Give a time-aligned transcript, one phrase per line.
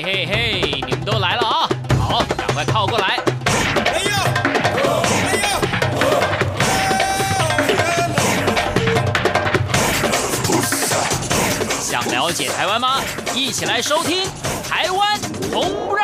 [0.00, 1.68] 嘿嘿嘿，你们都来了啊！
[1.98, 3.18] 好，赶快靠过来。
[3.84, 4.10] 哎呦！
[5.26, 5.48] 哎呦！
[11.80, 13.00] 想了解台湾吗？
[13.34, 14.22] 一起来收听
[14.68, 15.18] 《台湾
[15.52, 15.96] 红不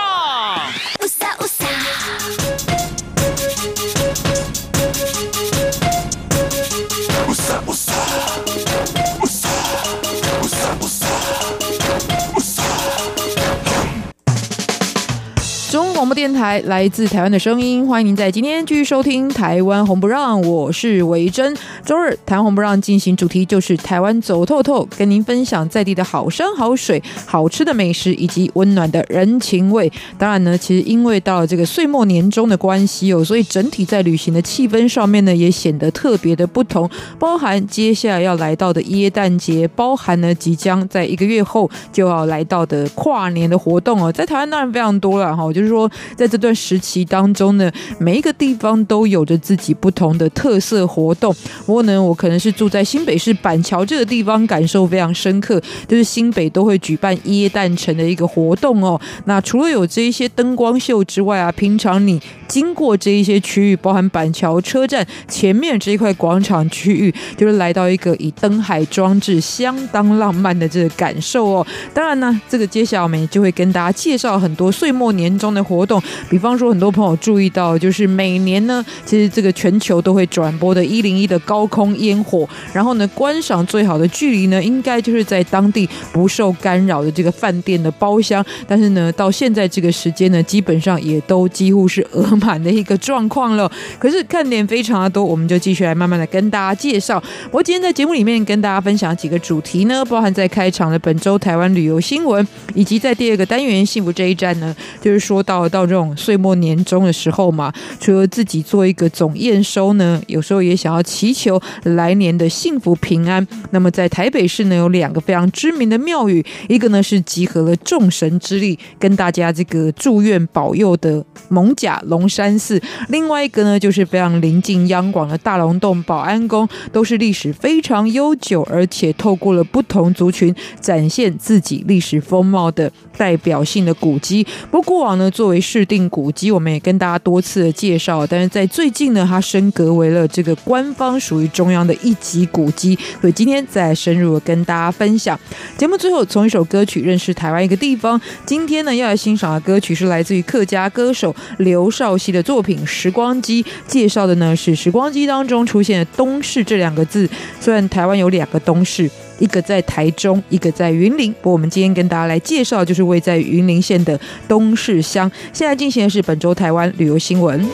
[16.24, 21.54] 电台来自台湾的声音，欢迎您在今天继续收听《台湾红不让》，我是维珍。
[21.84, 29.92] 周日台红不让进行主题就是台湾走透透，跟您分享在地的好山好水、好吃的美食以及温暖的人情味。
[30.16, 36.88] 当然呢，其实因为到了这个岁末年终的关系哦，所以整体在旅行的气氛上面呢，也显得特别的不同。
[37.18, 45.86] 包含接下来要来到的耶诞节，包含呢即将在一个月后就要来到的跨年的活动哦，在台湾当然非常多了哈，就是说。
[46.16, 51.34] 在这段时期当中呢，每一个地方都有着自己不同的特色活动。
[51.66, 59.00] 不过呢，我可能是住在新北市板桥这个地方，感受非常深刻，就是新北都会举办耶诞城的一个活动哦。
[59.24, 71.66] 那除了有这一些灯光秀之外啊，平常你经过这一些区域，包含板桥车站前面这一块广场区域，就是来到一个以灯海装置相当浪漫的这个感受哦。
[71.92, 76.02] 当然呢，这个接下来我们就会跟大家介绍很多岁末年终的活动。
[76.28, 88.44] 比方说，很多朋友注意到，就是每年呢，其实这个全球都会转播的一零一的高空烟火，然后呢，观赏最好的距离呢，应该就是在当地不受干扰的这个饭店的包厢。
[88.66, 93.70] 但是呢，到现在这个时间呢，基本上也都几乎是额满的一个状况了。
[93.98, 97.22] 可是看点非常的多，我们就继续来慢慢的跟大家介绍。
[97.50, 105.68] 我今天在节目里面跟大家分享几个主题呢，包含在开场的本周台湾旅游新闻，以及在第二个单元幸福这一站呢，就是说到。
[105.74, 113.46] 到种岁末年终的时候嘛，除了自己做一个总验收呢，有时候也想要祈求来年的幸福平安。
[113.70, 122.78] 那么在台北市呢，有两个非常知名的庙宇，一个呢是集合了众神之力，跟大家这个祝愿保佑的艋舺龙山寺；
[123.08, 134.46] 另外一个呢，就是非常临近央广的大龙洞保安宫，都是历史非常悠久，而且透过了不同族群展现自己历史风貌的代表性的古迹。
[134.70, 145.36] 不过往呢，作为市定古迹，我们也跟大家多次的介绍，但是在最近呢，它升格为了这个官方属于中央的一级古迹，所以今天再深入的跟大家分享。
[145.76, 148.20] 节目最后从一首歌曲认识台湾一个地方。
[148.46, 157.28] 今天呢，要来欣赏的歌曲是来自于客家歌手刘少熙的作品《时光机》，介绍的呢是《时光机》当中出现的“东势”这两个字。
[157.60, 159.10] 虽然台湾有两个东势。
[159.38, 161.32] 一个在台中，一个在云林。
[161.34, 164.18] 不过我们今天跟大家来介绍，就是位在云林县的
[164.48, 165.30] 东势乡。
[165.52, 167.64] 现在进行的是本周台湾旅游新闻。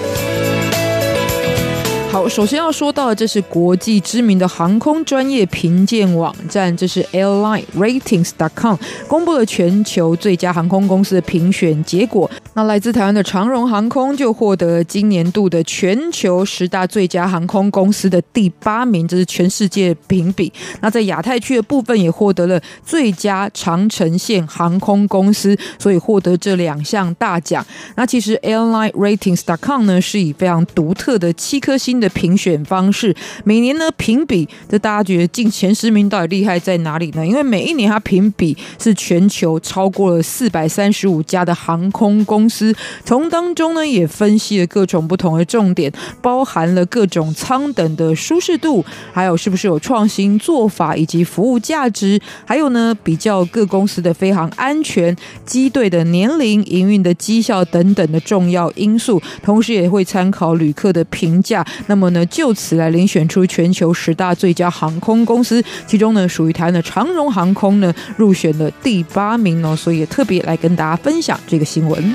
[2.11, 8.77] 好，首先要说到的，这是国际知名的航空专业评鉴网站，这是 airline ratings dot com
[9.07, 12.29] 公布了全球最佳航空公司的评选结果。
[12.55, 20.53] 那来自台湾的长荣航空就获得今年度的全球十大最佳航空公司的第八名，这是全世界评比。
[20.81, 27.65] 那在亚太区的部分也获得了最佳长程线航空公司，所以获得这两项大奖。
[27.95, 37.27] 那其实 airline ratings dot com 呢是以非常独特的七颗星的评选方式，每年呢评比，这大家觉得进前十名到底厉害在哪里呢？
[37.27, 42.75] 因为每一年它评比是全球超过了四百三十五家的航空公司，
[43.05, 61.67] 从当中呢也分析了各种不同的重点，包含了各种舱等的舒适度，还有是不是有创新做法以及服务价值，还有呢比较各公司的飞航安全、机队的年龄、营运的绩效等等的重要因素，同时也会参考旅客的评价。
[61.91, 72.15] 那么呢，就此来遴选出全球十大最佳航空公司，其中呢，属于台湾的长荣航空呢，入选了第八名哦，所以也特别来跟大家分享这个新闻。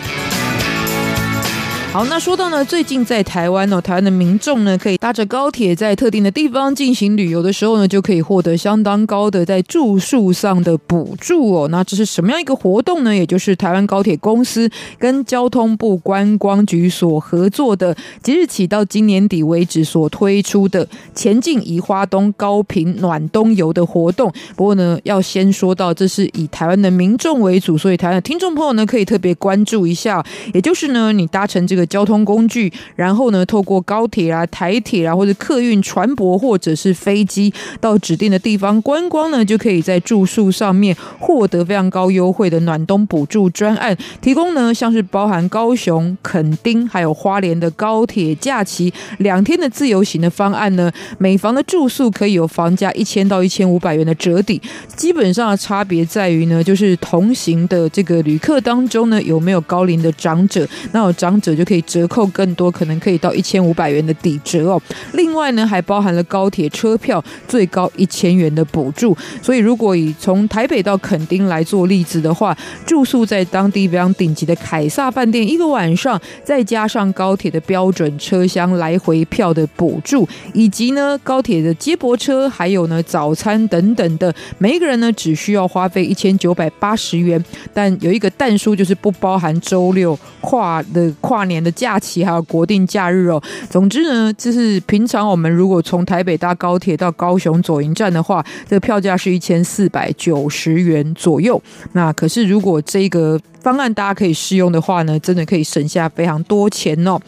[1.96, 11.70] 好，那说到呢，最近在台湾哦，台湾的民众呢，可以搭着高铁在特定的地方进行旅游的时候呢，就可以获得相当高的在住宿上的补助哦。
[11.70, 13.16] 那这是什么样一个活动呢？
[13.16, 14.70] 也就是台湾高铁公司
[15.00, 24.30] 跟交通部观光局所合作的，即日起到今年底为止所推出的前进宜花东高频暖冬游的活动。
[24.58, 30.22] 不过呢，要先说到这是以台湾的民众为主，所以台湾的听众朋友呢，可以特别关注一下，
[30.54, 31.85] 也就是呢，你搭乘这个。
[31.86, 54.62] 交通工具，然后呢，透过高铁啊、台铁啊，或者客运、船舶或者是飞机到指定的地方观光呢，就可以在住宿上面获得非常高优惠的暖冬补助专案，提供呢像是包含高雄、垦丁还有花莲的高铁假期两天的自由行的方案呢，每房的住宿可以有房价一千到一千五百元的折抵，
[54.96, 64.82] 基本上的差别在于呢，就是同行的这个旅客当中呢有没有高龄的长者，那有长者就可以折扣更多，可能可以到一千五百元的抵折哦。
[65.14, 87.44] 另外呢，还包含了高铁车票最高一千元的补助，所以如果以从台北到垦丁来做例子的话，住宿在当地非常顶级的凯撒饭店一个晚上，再加上高铁的标准车厢来回票的补助，以及呢高铁的接驳车，还有呢早餐等等的，每一个人呢只需要花费一千九百八十元，
[87.74, 93.42] 但有一个但书就是不包含周六跨的跨年的假期，还有国定假日哦。
[93.70, 101.60] 总之呢，就是平常我们如果从台北搭高铁到高雄左营站的话，这个票价是一千四百九十元左右。
[101.94, 107.20] 那可是如果这个方案大家可以试用的话呢，真的可以省下非常多钱哦。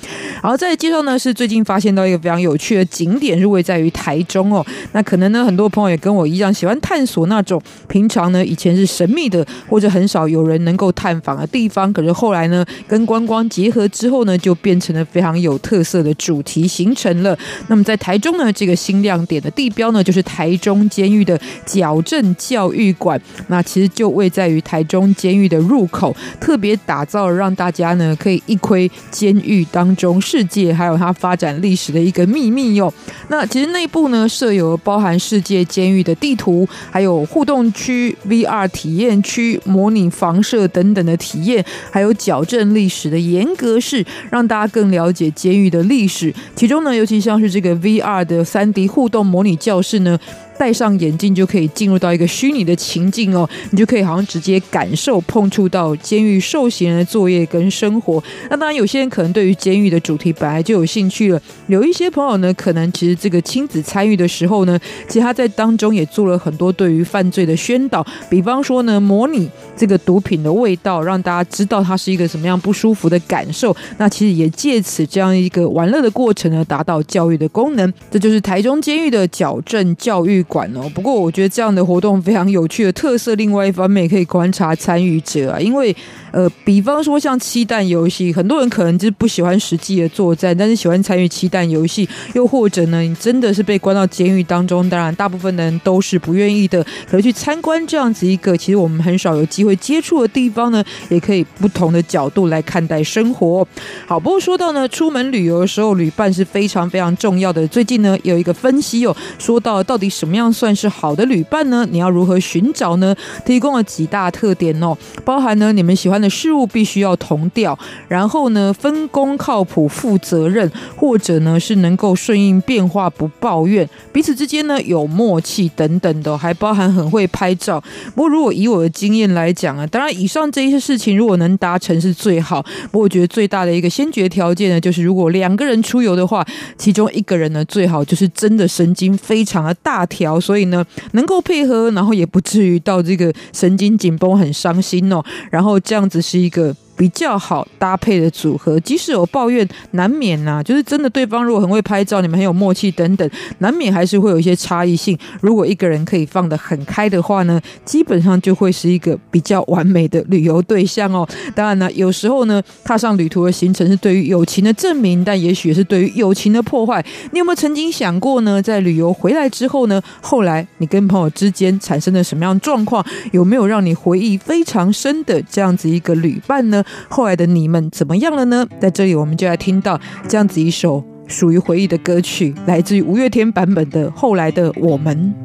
[0.44, 4.64] 然后再介绍呢，是最近发现到一个非常有趣的景点，是位在于台中哦。
[4.92, 17.36] 那可能呢，很多朋友也跟我一样，喜欢探索那种平常呢以前是神秘的或者很少有人能够探访的地方，可是后来呢，跟观光结合之后呢，就变成了非常有特色的主题行程了。
[17.68, 23.20] 那么在台中呢，这个新亮点的地标呢，就是台中监狱的矫正教育馆。
[23.48, 26.16] 那其实就位在于台中监狱的入口。
[26.40, 32.94] 特别打造让大家呢可以一窥监狱当中世界还有它发展历史的一个秘密哟。
[33.30, 46.34] 那其实内部呢设有包含世界监狱的地图，还有互动区、VR 体验区、模拟房舍等等的体验，还有矫正历史的严格室，让大家更了解监狱的历史。
[46.56, 50.18] 其中呢，尤其像是这个 VR 的 3D 互动模拟教室呢。
[50.58, 58.22] 戴上眼镜就可以进入到一个虚拟的情境哦，你就可以好像直接感受、碰触到监狱受刑人的作业跟生活。
[58.50, 61.42] 那当然，有些人可能对于监狱的主题本来就有兴趣了。
[61.68, 73.76] 有一些朋友呢，可能其实这个亲子参与的时候呢，其实他在当中也做了很多对于犯罪的宣导，比方说呢，模拟这个毒品的味道，让大家知道它是一个什么样不舒服的感受。
[73.98, 77.94] 那其实也借此这样一个玩乐的过程呢，达到教育的功能。
[78.10, 83.36] 这就是台中监狱的矫正教育馆哦，不过我觉得这样的活动非常有趣的特色。
[83.36, 85.96] 另外一方面，也可以观察参与者啊，因为
[86.32, 92.08] 呃，比方说像七弹游戏，很多人可能就是不喜欢实际的作战，但是喜欢参与七弹游戏。
[92.34, 96.86] 又或者呢，你真的是被关到监狱当中，当然大部分的人都是不愿意的。
[97.10, 103.68] 可是去参观这样子一个其实我们很少有机会接触的地方呢，也可以不同的角度来看待生活。
[104.06, 107.68] 好，不过说到呢，出门旅游的时候，旅伴是非常非常重要的。
[107.68, 111.86] 最近呢，有一个分析哦，说到到底什么样算是好的旅伴呢？
[111.90, 113.16] 你要如何寻找呢？
[113.46, 127.84] 提供了几大特点哦，包含呢，你们喜欢的事物必须要同调，然后呢，分工靠谱、负责任，或者呢是能够顺应变化、不抱怨，彼此之间呢有默契等等的，还包含很会拍照。
[128.16, 132.62] 不过如果以我的经验来讲啊，当然以上这一些事情如果能达成是最好。
[132.92, 136.46] 不过我觉得最大的一个先决条件呢，就是如果两个人出游的话，
[136.78, 140.27] 其中一个人呢最好就是真的神经非常的大条。
[140.40, 145.24] 所以呢，能够配合，然后也不至于到这个神经紧绷、很伤心哦。
[145.52, 146.76] 然后这样子是一个。
[146.98, 155.18] 比较好搭配的组合，即使有抱怨，难免呐、就是真的，对方如果很会拍照，你们很有默契等等，难免还是会有一些差异性。
[155.40, 161.28] 如果一个人可以放得很开的话呢，基本上就会是一个比较完美的旅游对象哦。
[161.54, 167.06] 当然呢，有时候呢，踏上旅途的行程是对于友情的证明，但也许是对于友情的破坏。
[167.32, 168.60] 你有没有曾经想过呢？
[168.60, 173.06] 在旅游回来之后呢，后来你跟朋友之间产生了什么样状况？
[173.32, 176.84] 有没有让你回忆非常深的这样子一个旅伴呢？
[177.10, 178.68] 后来的你们怎么样了呢？
[178.80, 185.36] 在这里，我们就来听到这样子一首属于回忆的歌曲，来自于五月天版本的《后来的我们》。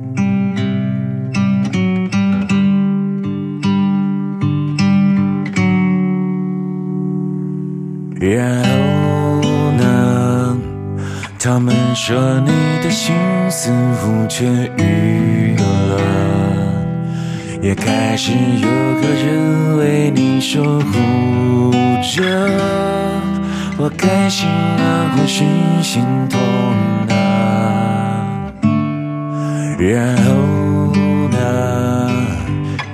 [8.21, 8.71] 然后
[9.73, 10.59] 呢？
[11.45, 12.53] 他们说你
[12.85, 13.17] 的心
[13.51, 14.45] 似乎痊
[14.79, 16.22] 愈了。
[17.63, 18.69] 也开始有
[19.01, 21.71] 个人为你守护
[22.03, 22.21] 着，
[23.79, 25.45] 我开心啊，或是
[25.81, 26.41] 心痛
[27.09, 28.27] 啊，
[29.79, 30.33] 然后
[31.31, 32.11] 呢？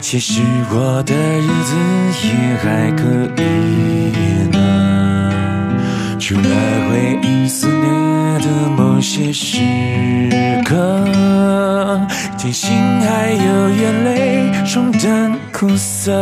[0.01, 1.75] 其实我的日子
[2.29, 2.29] 也
[2.63, 3.03] 还可
[3.43, 4.38] 以，
[6.29, 7.89] 除了回忆肆虐
[8.41, 9.63] 的某些时
[10.63, 10.77] 刻，
[12.37, 12.71] 庆幸
[13.01, 16.13] 还有眼泪冲淡苦涩，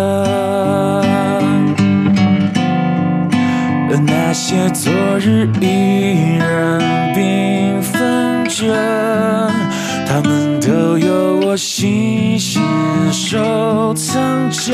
[3.90, 6.80] 而那些昨日依然
[7.12, 9.50] 缤纷着，
[10.06, 12.62] 他们都有我细心
[13.10, 14.72] 收藏着。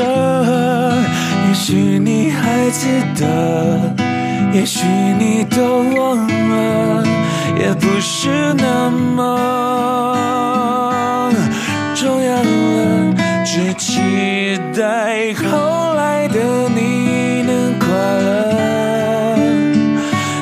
[1.47, 2.87] 也许你还记
[3.19, 4.12] 得。
[4.53, 4.85] 也许
[5.17, 7.03] 你都忘了，
[7.59, 9.19] 也不是那么
[11.95, 12.43] 重要了。
[13.43, 13.99] 只期
[14.75, 18.53] 待后来的你能快乐，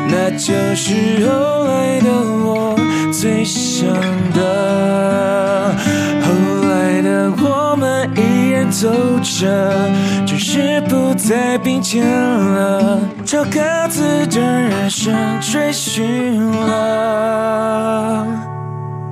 [0.10, 2.12] 那就是后来的
[2.44, 2.76] 我
[3.14, 3.88] 最想
[4.34, 5.74] 的。
[6.22, 6.28] 后
[6.70, 8.90] 来的我们依然走
[9.24, 9.90] 着。
[10.26, 13.00] 只是不再并肩了，
[13.32, 18.28] 朝各自的人生追寻了。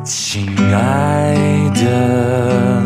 [0.04, 0.46] 亲
[0.76, 1.34] 爱
[1.74, 2.84] 的，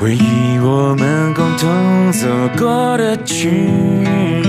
[0.00, 2.26] 回忆我们共同走
[2.58, 3.68] 过的曲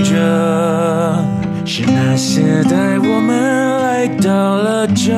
[0.02, 1.24] 折，
[1.64, 5.12] 是那些带我们来到了这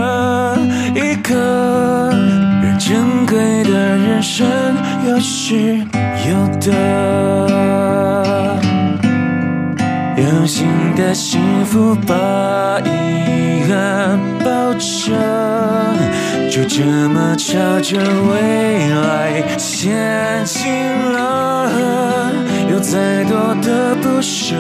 [0.95, 2.13] 一刻，
[2.63, 4.47] 让珍贵的人生
[5.09, 7.08] 有失有得。
[11.09, 15.17] 在幸福把遗憾包着，
[16.51, 17.97] 就这么朝着
[18.31, 20.71] 未来前进
[21.11, 22.31] 了。
[22.71, 24.55] 有再多的不舍，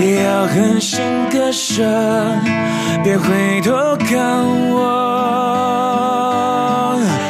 [0.00, 0.98] 也要狠心
[1.30, 1.84] 割舍，
[3.04, 4.80] 别回头看我，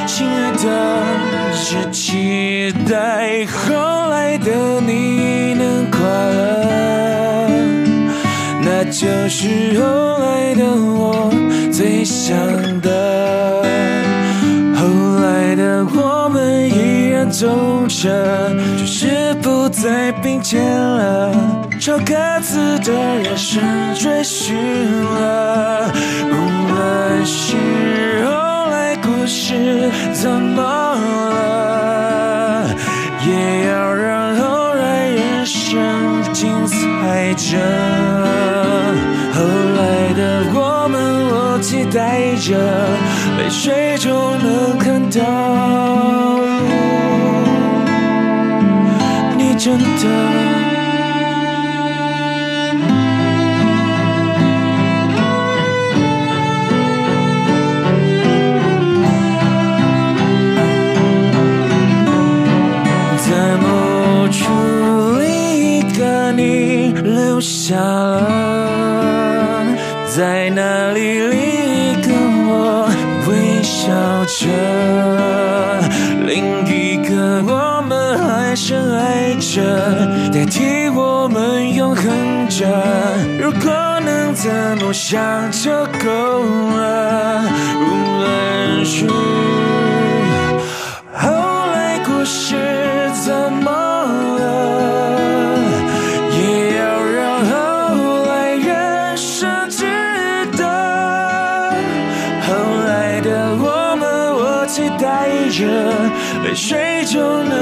[0.07, 0.65] 亲爱的，
[1.53, 6.60] 只期待后来的你能快乐。
[8.83, 11.31] 那就是后来的我
[11.71, 12.35] 最想
[12.81, 13.63] 的，
[14.75, 14.87] 后
[15.21, 17.47] 来的我们依然走
[17.89, 21.31] 着，只是不再并肩了，
[21.79, 23.63] 朝各自的人生
[23.95, 25.93] 追寻了。
[26.31, 26.35] 无
[26.73, 28.31] 论是后
[28.71, 32.67] 来故事怎么了，
[33.27, 38.30] 也要让后来人生精彩着。
[42.41, 42.57] 着，
[43.37, 45.21] 泪水中能看到
[49.37, 50.60] 你真的。
[79.53, 79.61] 这
[80.33, 82.69] 代替我们永恒着，
[83.41, 83.73] 如果
[84.05, 85.19] 能怎么想
[85.51, 86.45] 就够
[86.77, 87.43] 了。
[87.75, 87.85] 无
[88.21, 88.85] 论
[91.13, 91.29] 后
[91.73, 92.55] 来故事
[93.25, 93.69] 怎么
[94.39, 94.41] 了，
[96.31, 97.19] 也要让
[97.51, 97.53] 后
[98.27, 99.85] 来人生值
[100.57, 100.63] 得。
[102.47, 102.55] 后
[102.87, 105.67] 来的我们，我期待着，
[106.45, 107.60] 泪水就能。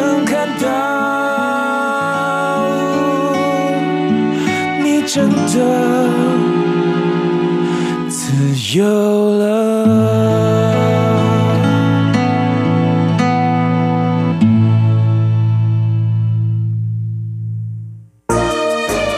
[8.68, 8.84] 自由
[9.38, 9.46] 了。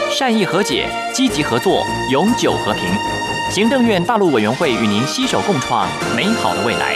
[0.09, 2.83] 善意和解，积极合作，永久和平。
[3.49, 6.95] 行政院大陆委员会与您携手共创美好的未来。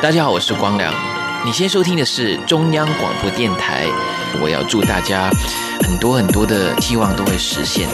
[0.00, 0.90] 大家好，我是光良。
[1.44, 3.84] 你先收听的是中央广播电台。
[4.40, 5.28] 我要祝大家
[5.82, 7.86] 很多很多的希望都会实现。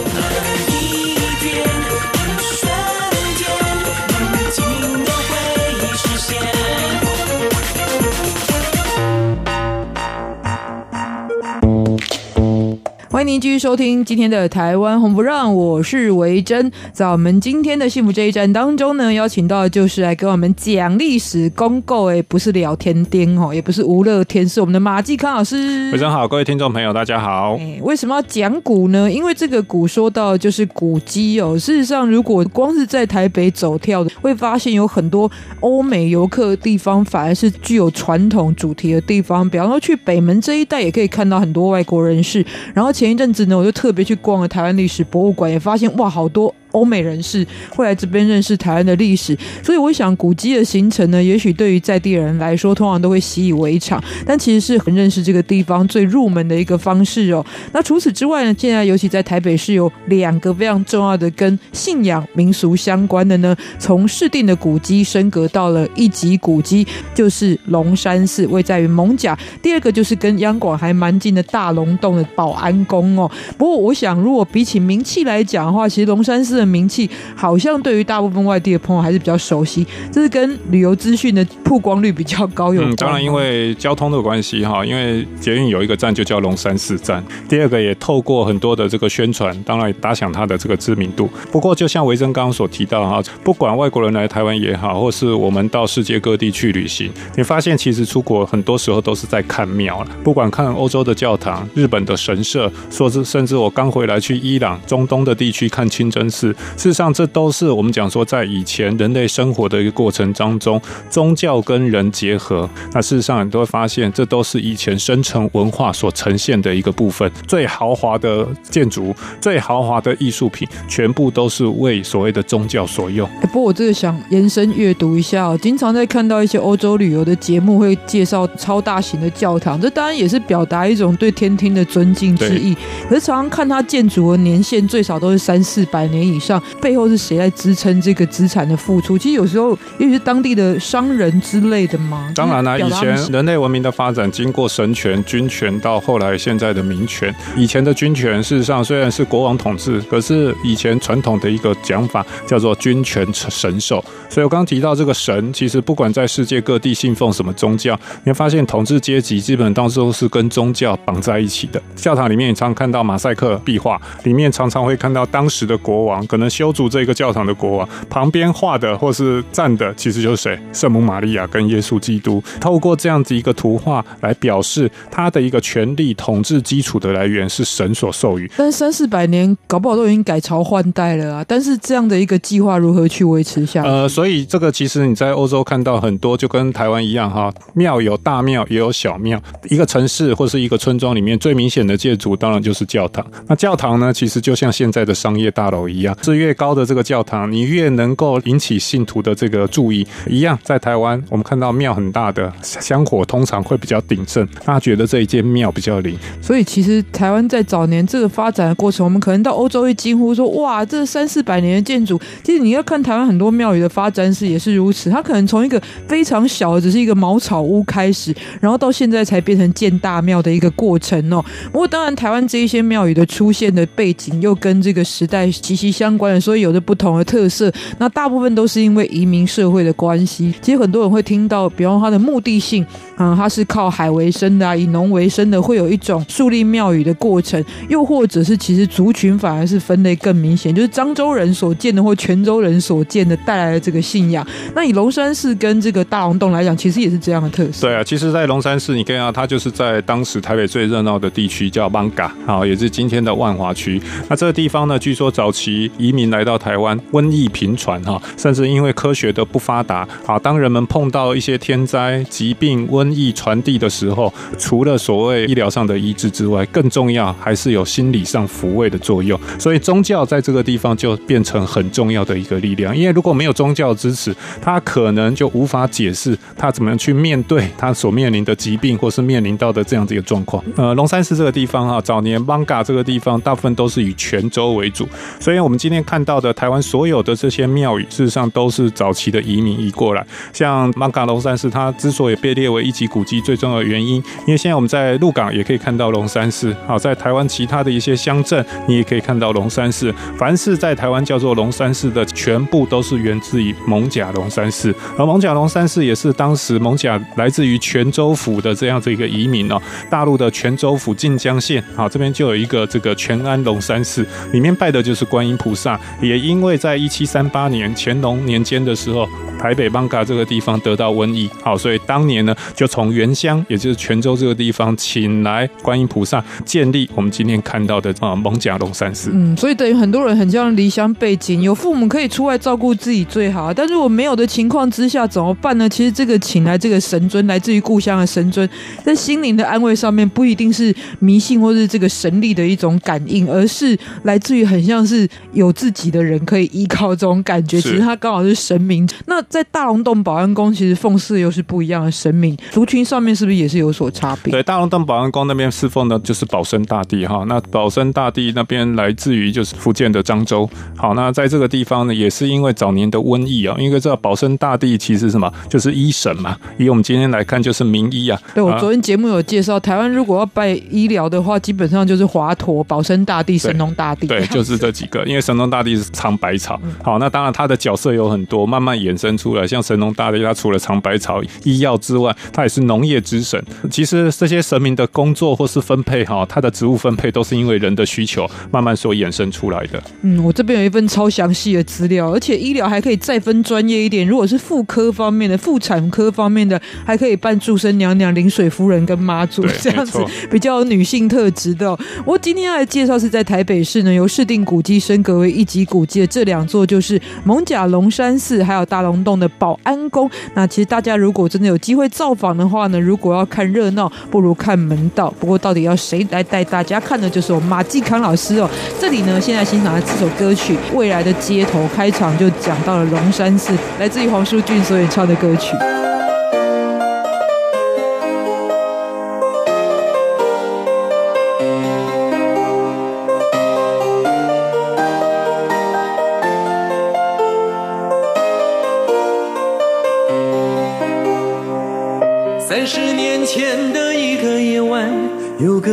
[13.32, 16.70] 您继续收听今天的台湾红不让，我是维珍。
[16.92, 25.90] 在我们今天的幸福这一站当中呢，邀请到的就是来给我们讲历史公告，哎，不是聊天钉哦，也不是吴乐天，是我们的马继康老师。
[25.92, 27.58] 维珍好，各位听众朋友，大家好。
[27.80, 29.10] 为什么要讲古呢？
[29.10, 31.58] 因为这个古说到就是古迹哦。
[31.58, 39.48] 事实上，如果光是在台北走跳的，会发现有很多欧美游客的地方，反而是具有传统主题的地方。
[39.48, 42.44] 比方说去北门这一带，也可以看到很多外国人士。
[42.74, 42.92] 然后。
[42.92, 46.52] 前一阵阵子呢，我就特别去逛了台湾历史博物馆，也发现哇，好多。
[46.72, 57.44] 欧美人士会来这边认识台湾的历史，所以我想古迹的行程呢，也许对于在地人来说，通常都会习以为常，但其实是很认识这个地方最入门的一个方式哦。
[57.72, 73.30] 那除此之外呢，现在尤其在台北市有两个非常重要的跟信仰民俗相关的呢，从市定的古迹升格到了一级古迹，就是龙山寺，位在于艋舺；第二个就是跟央广还蛮近的大龙洞的保安宫哦。
[73.58, 82.92] 不过我想，如果比起名气来讲的话，其实龙山寺 的名气好像对于大部分外地的朋友还是比较熟悉，这是跟旅游资讯的曝光率比较高有关。
[82.92, 91.28] 嗯，当然因为交通的关系哈，因为捷运有一个站就叫龙山寺站，第二个也透过很多的这个宣传，当然打响它的这个知名度。
[91.50, 106.51] 不过就像维珍刚刚所提到哈，不管外国人来台湾也好，或是我们到世界各地去旅行，你发现其实出国很多时候都是在看庙了，不管看欧洲的教堂、日本的神社，说是甚至我刚回来去伊朗、中东的地区看清真寺。
[106.76, 110.80] 事实上，这都是我们讲说，在以前人类生活的一个过程当中，
[111.10, 112.68] 宗教跟人结合。
[112.92, 117.30] 那事实上，你都会发现，这都是以前生成文化所呈现的一个部分。
[117.46, 123.28] 最豪华的建筑、最豪华的艺术品，全部都是为所谓的宗教所用。
[123.40, 129.80] 不过，我这个想延伸阅读一下，经常在看到一些欧洲旅游的节目，会介绍超大型的教堂。
[129.80, 132.76] 这当然也是表达一种对天听的尊敬之意。
[133.08, 136.62] 可是，常常看它建筑的年限，最少都是三四百年以上。
[136.80, 139.16] 背后是谁在支撑这个资产的付出？
[139.16, 142.32] 其实有时候也许是当地的商人之类的嘛。
[142.34, 147.34] 当然啦、啊，以前人类文明的发展经过神权、军权，到后来现在的民权。
[147.56, 154.04] 以前的军权事实上虽然是国王统治，可是以前传统的一个讲法叫做军权神授。
[154.28, 161.80] 所以我刚刚提到这个神，其实不管在世界各地信奉什么宗教，你会发现统治阶级基本当时都是跟宗教绑在一起的。
[161.94, 166.62] 教堂里面你常常看到马赛克壁画，里面常常会看到当时的国王可能修。
[166.62, 170.56] 修筑这个教堂的国王旁边画的或是站的，其实就是谁？
[170.72, 172.40] 圣母玛利亚跟耶稣基督。
[172.60, 178.48] 透过这样子一个图画来表示他的一个权力统治基础的来源是神所授予。
[178.56, 181.44] 但三四百年搞不好都已经改朝换代了啊！
[181.48, 183.88] 但是这样的一个计划如何去维持下去？
[183.88, 189.42] 呃，所以这个其实你在欧洲看到很多，就跟台湾一样哈，庙有大庙也有小庙。
[189.68, 193.26] 一个城市或是一个村庄里面最明显的建筑，当然就是教堂。
[193.48, 200.06] 那教堂呢，其实就像现在的商业大楼一样，是越高的这个教堂，你越能够引起信徒的这个注意。
[200.26, 206.16] 一样，在台湾，我们看到庙很大的香火，通常会比较鼎盛，大家觉得这一间庙比较灵。
[206.40, 221.44] 所以，其实台湾在早年这个发展的过程，我们可能到欧洲会惊呼说：“哇，这三四百年的建筑。”其实你要看台湾很多庙宇的发展史也是如此，它可能从一个非常小，只是一个茅草屋开始，然后到现在才变成建大庙的一个过程哦。
[221.70, 226.94] 不过，当然，台湾这一些庙宇的出现的背景又跟这个时代息息相相关的，所以有着不。
[227.02, 230.54] 同的特色，那大部分都是因为移民社会的关系。
[230.62, 232.86] 其实很多人会听到，比方他的目的性，
[233.22, 237.64] 嗯，它是靠海为生的啊，以农为生的，会有一种树立庙宇的过程。
[237.88, 244.44] 又或者是其实族群反而是分类更明显，就是漳州人所建的或泉州人所建的带来的这个信仰。
[244.74, 247.86] 那以龙山寺跟这个大龙洞来讲，其实也是这样的特色。
[247.86, 254.00] 对啊，其实，在龙山寺，你看啊，它就是在当时台北最热闹的地区，叫艋舺啊，也是今天的万华区。
[254.28, 256.98] 那这个地方呢，据说早期移民来到台湾。
[257.12, 269.38] 瘟疫频传哈，甚至因为科学的不发达啊，当人们碰到一些天灾、疾病、瘟意传递的时候，除了所谓医疗上的医治之外，更重要还是有心理上抚慰的作用。
[269.58, 272.96] 所以宗教在这个地方就变成很重要的一个力量。
[272.96, 280.62] 因为如果没有宗教支持，他可能就无法解释他怎么样去面对他所面临的疾病，或是面临到的这样子一个状况。
[280.76, 285.08] 呃，龙山寺这个地方哈，早年艋舺这个地方大部分都是以泉州为主，
[285.40, 286.82] 所以我们今天看到的台湾。
[286.82, 290.26] 所有的这些庙宇，事实上都是早期的移民移过来。
[290.52, 296.76] 像艋舺龙山寺，它之所以被列为一级古迹，最重要的原因，因为现在我们在鹿港也可以看到龙山寺。
[296.86, 300.14] 好，在台湾其他的一些乡镇，你也可以看到龙山寺。
[300.36, 304.94] 凡是在台湾叫做龙山寺的，全部都是源自于艋舺龙山寺。
[305.16, 309.80] 而艋舺龙山寺也是当时艋舺来自于泉州府的这样子一个移民哦。
[310.10, 316.72] 大陆的泉州府晋江县，好，这边就有一个这个泉安龙山寺，里面拜的就是观音菩萨，也因为。
[316.82, 319.28] 在一七三八年乾隆年间的时候，
[319.62, 329.30] 台北艋舺这个地方得到瘟疫，好，所以当年呢就从原乡，也就是泉州这个地方请来观音菩萨，建立我们今天看到的啊蒙甲龙山寺。
[329.32, 335.88] 嗯，所以等于很多人很像离乡背景，有父母可以出来照顾自己最好，但如果没有的情况之下怎么办呢？
[335.88, 338.68] 其实这个请来这个神尊，来自于故乡的神尊，
[339.04, 347.80] 在心灵的安慰上面不一定是迷信或是这个神力的一种感应，而是来自于很像是有自己的人可以依靠这种感觉。
[347.80, 349.08] 其实他刚好是神明。
[349.26, 354.50] 那在大龙洞保安宫，其实奉祀又是不一样的神明，族群上面是不是也是有所差别？
[354.50, 357.44] 对，大龙洞保安宫那边侍奉的就是保生大帝哈。
[357.46, 360.66] 那保生大帝那边来自于就是福建的漳州。
[360.96, 366.56] 好，那在这个地方呢，也是因为早年的瘟疫啊，因为知道保生大帝其实什么，就是医神嘛。
[366.78, 368.40] 以我们今天来看，就是名医啊。
[368.54, 374.26] 对，我昨天节目有介绍，台湾如果要拜医疗的话，基本上就是华佗、保生大帝、神农大帝。
[374.26, 375.22] 对，就是这几个。
[375.26, 376.80] 因为神农大帝是尝百草。
[377.04, 379.66] 好，那当然他的角色有很多，慢慢衍生出来。
[379.66, 383.62] 像神农大帝，他除了尝百草、医药之外，他也是农业之神。
[383.90, 390.02] 其实这些神明的工作或是分配哈，他的职务分配都是因为人的需求慢慢所衍生出来的。
[390.22, 394.26] 嗯，我这边有一份超详细的资料，而且医疗还可以再分专业一点。
[394.26, 400.18] 如果是妇科方面的、妇产科方面的，还可以办祝生娘娘、临水夫人跟妈祖这样子，
[400.50, 401.96] 比较有女性特质的。
[402.24, 410.30] 我今天要来介绍是在台北市呢，由市定古迹升格为一级古迹的这两座，就是蒙甲龙山寺还有大龙动的保安工。
[410.54, 415.32] 那其实大家如果真的有机会造访的话呢，如果要看热闹，不如看门道。
[415.40, 417.28] 不过到底要谁来带大家看呢？
[417.28, 418.68] 就是我马继康老师哦。
[418.98, 425.74] 这里呢，现在欣赏的这首歌曲《未来的街头》开场就讲到了龙山寺，来自于黄淑俊所演唱的歌曲。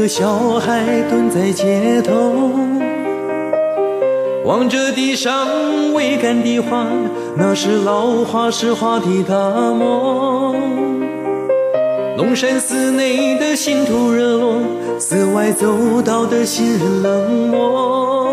[0.10, 2.50] 小孩蹲在街头，
[4.43, 5.48] 望着地上
[5.93, 6.88] 未干的花，
[7.38, 10.56] 那是老化石化的大梦。
[12.17, 14.56] 龙山寺内的信徒热络，
[14.98, 18.32] 寺外走道的行人冷漠，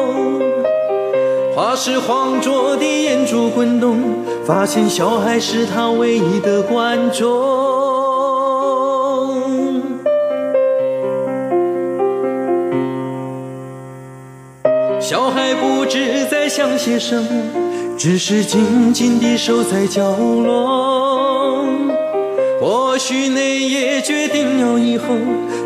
[1.54, 3.98] 化石黄浊的眼珠滚动，
[4.46, 7.55] 发现小孩是他唯一的观众。
[15.08, 17.30] 小孩不知在想些什么，
[17.96, 21.64] 只是静静地守在角落。
[22.60, 25.06] 或许那夜决定了以后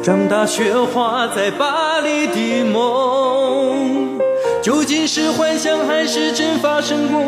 [0.03, 4.18] 长大雪花在巴黎的梦，
[4.61, 7.22] 究竟是幻想还是真发生过？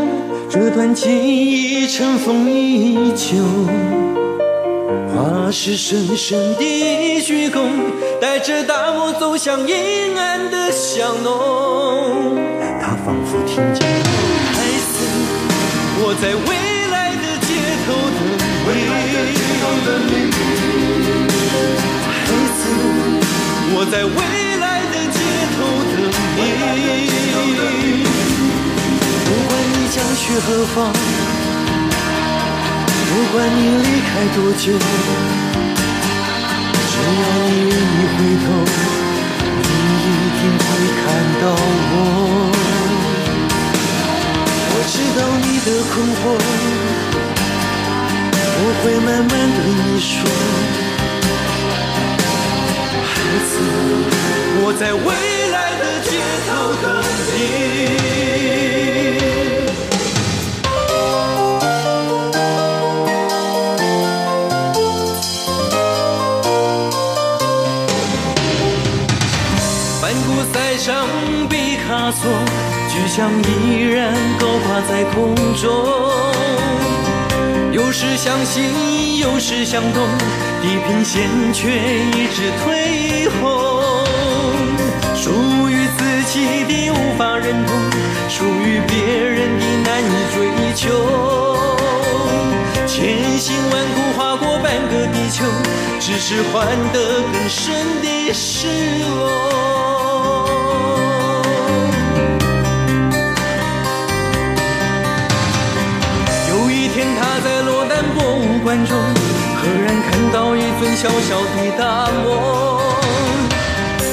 [0.51, 3.39] 这段记忆尘封已久，
[5.15, 7.69] 那是深深的鞠躬，
[8.21, 12.37] 带着大漠走向阴暗的巷弄。
[12.81, 14.57] 他仿佛听见孩
[14.91, 14.95] 子，
[16.01, 16.49] 我在未
[16.89, 17.51] 来的街
[17.85, 17.93] 头
[19.85, 20.11] 等你。
[22.09, 22.11] 孩
[22.57, 22.61] 子，
[23.75, 24.17] 我在未
[24.59, 25.19] 来的街
[25.53, 25.61] 头
[25.93, 25.95] 等
[26.37, 26.41] 你。
[29.29, 30.77] 不管你将去何方，
[33.13, 34.73] 不管你离开多久，
[36.89, 38.45] 只要你愿意回头。
[39.55, 39.71] 你
[40.01, 41.05] 一定会看
[41.43, 41.45] 到
[41.93, 41.95] 我，
[44.73, 46.25] 我知道你的困惑，
[48.59, 50.11] 我会慢慢对你说，
[53.13, 53.13] 孩
[53.47, 53.53] 子，
[54.65, 55.07] 我在未
[55.51, 56.11] 来的街
[56.49, 56.51] 头
[56.83, 56.85] 等
[57.35, 57.37] 你。
[70.83, 71.07] 上
[71.49, 72.29] 毕卡索，
[72.89, 75.71] 巨像依然高挂在空中。
[77.71, 80.03] 有时相信，有时想懂，
[80.61, 84.05] 地平线却一直退后。
[85.15, 85.31] 属
[85.71, 87.77] 于自己的无法认同，
[88.29, 91.57] 属于别人的难以追求。
[92.89, 95.45] 千辛万苦划过半个地球，
[96.01, 98.67] 只是换得更深的失
[98.99, 99.92] 落。
[108.73, 112.81] 眼中，赫然看到一尊小小的达摩。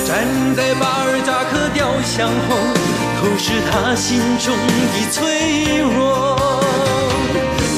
[0.06, 2.58] 站在巴尔扎克雕像后，
[3.22, 4.54] 透视他心中
[4.92, 6.36] 的脆弱。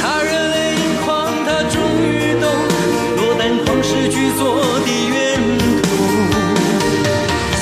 [0.01, 2.49] 他热泪盈眶，他终于懂，
[3.17, 4.41] 落单旷世巨作
[4.83, 5.37] 的源
[5.83, 5.85] 头，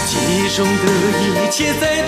[0.07, 0.83] 其中的
[1.19, 1.98] 一切在。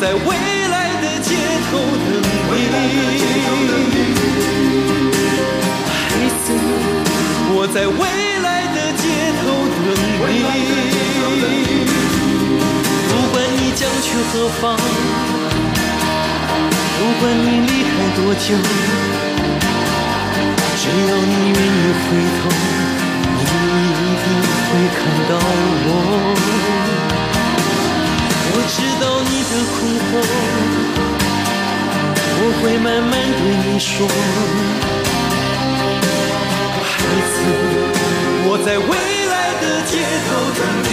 [0.00, 0.24] 在未
[0.68, 1.36] 来的街
[1.68, 2.26] 头等你。
[5.84, 5.92] 孩
[6.40, 6.46] 子，
[7.52, 8.00] 我在未
[8.40, 9.04] 来的街
[9.36, 9.44] 头
[9.76, 10.40] 等你。
[13.10, 14.62] 不管你将去何方。
[16.96, 18.56] 不管你离开多久，
[20.78, 22.08] 只要你愿意回
[22.40, 22.48] 头，
[23.36, 23.40] 你
[23.84, 24.26] 一定
[24.64, 25.32] 会看到
[25.84, 25.88] 我。
[26.72, 26.79] 我
[32.62, 34.06] 会慢慢对你说。
[36.82, 36.92] 孩
[37.32, 37.34] 子，
[38.46, 38.90] 我在未
[39.28, 39.92] 来的街
[40.26, 40.90] 头等你。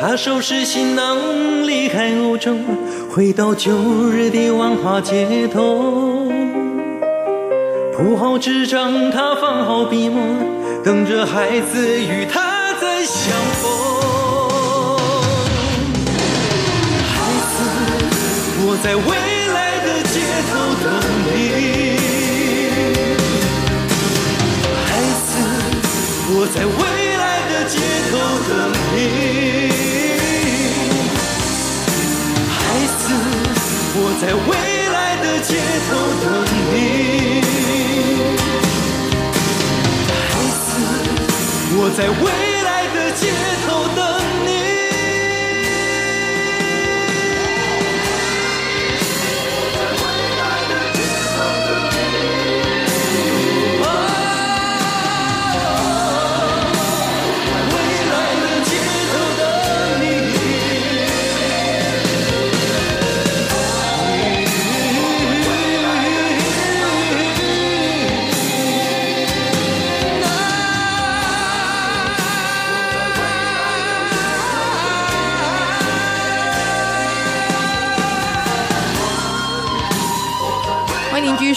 [0.00, 1.18] 他收拾行囊
[1.68, 2.56] 离开欧洲，
[3.14, 3.70] 回到旧
[4.10, 6.09] 日的万华街头，
[8.00, 10.24] 铺好纸张，他放好笔墨，
[10.82, 13.70] 等着孩子与他再相逢。
[17.04, 17.12] 孩
[17.52, 17.60] 子，
[18.64, 19.04] 我在未
[19.52, 20.16] 来的街
[20.48, 20.50] 头
[20.82, 20.88] 等
[21.28, 21.28] 你。
[24.86, 24.88] 孩
[25.28, 25.28] 子，
[26.32, 26.80] 我在未
[27.18, 27.76] 来的街
[28.10, 28.12] 头
[28.48, 28.50] 等
[28.96, 28.98] 你。
[32.48, 32.58] 孩
[32.96, 33.12] 子
[33.92, 34.48] 我在未
[34.88, 35.50] 来的街
[35.90, 35.90] 头
[36.24, 36.69] 等你，
[41.92, 42.49] 在未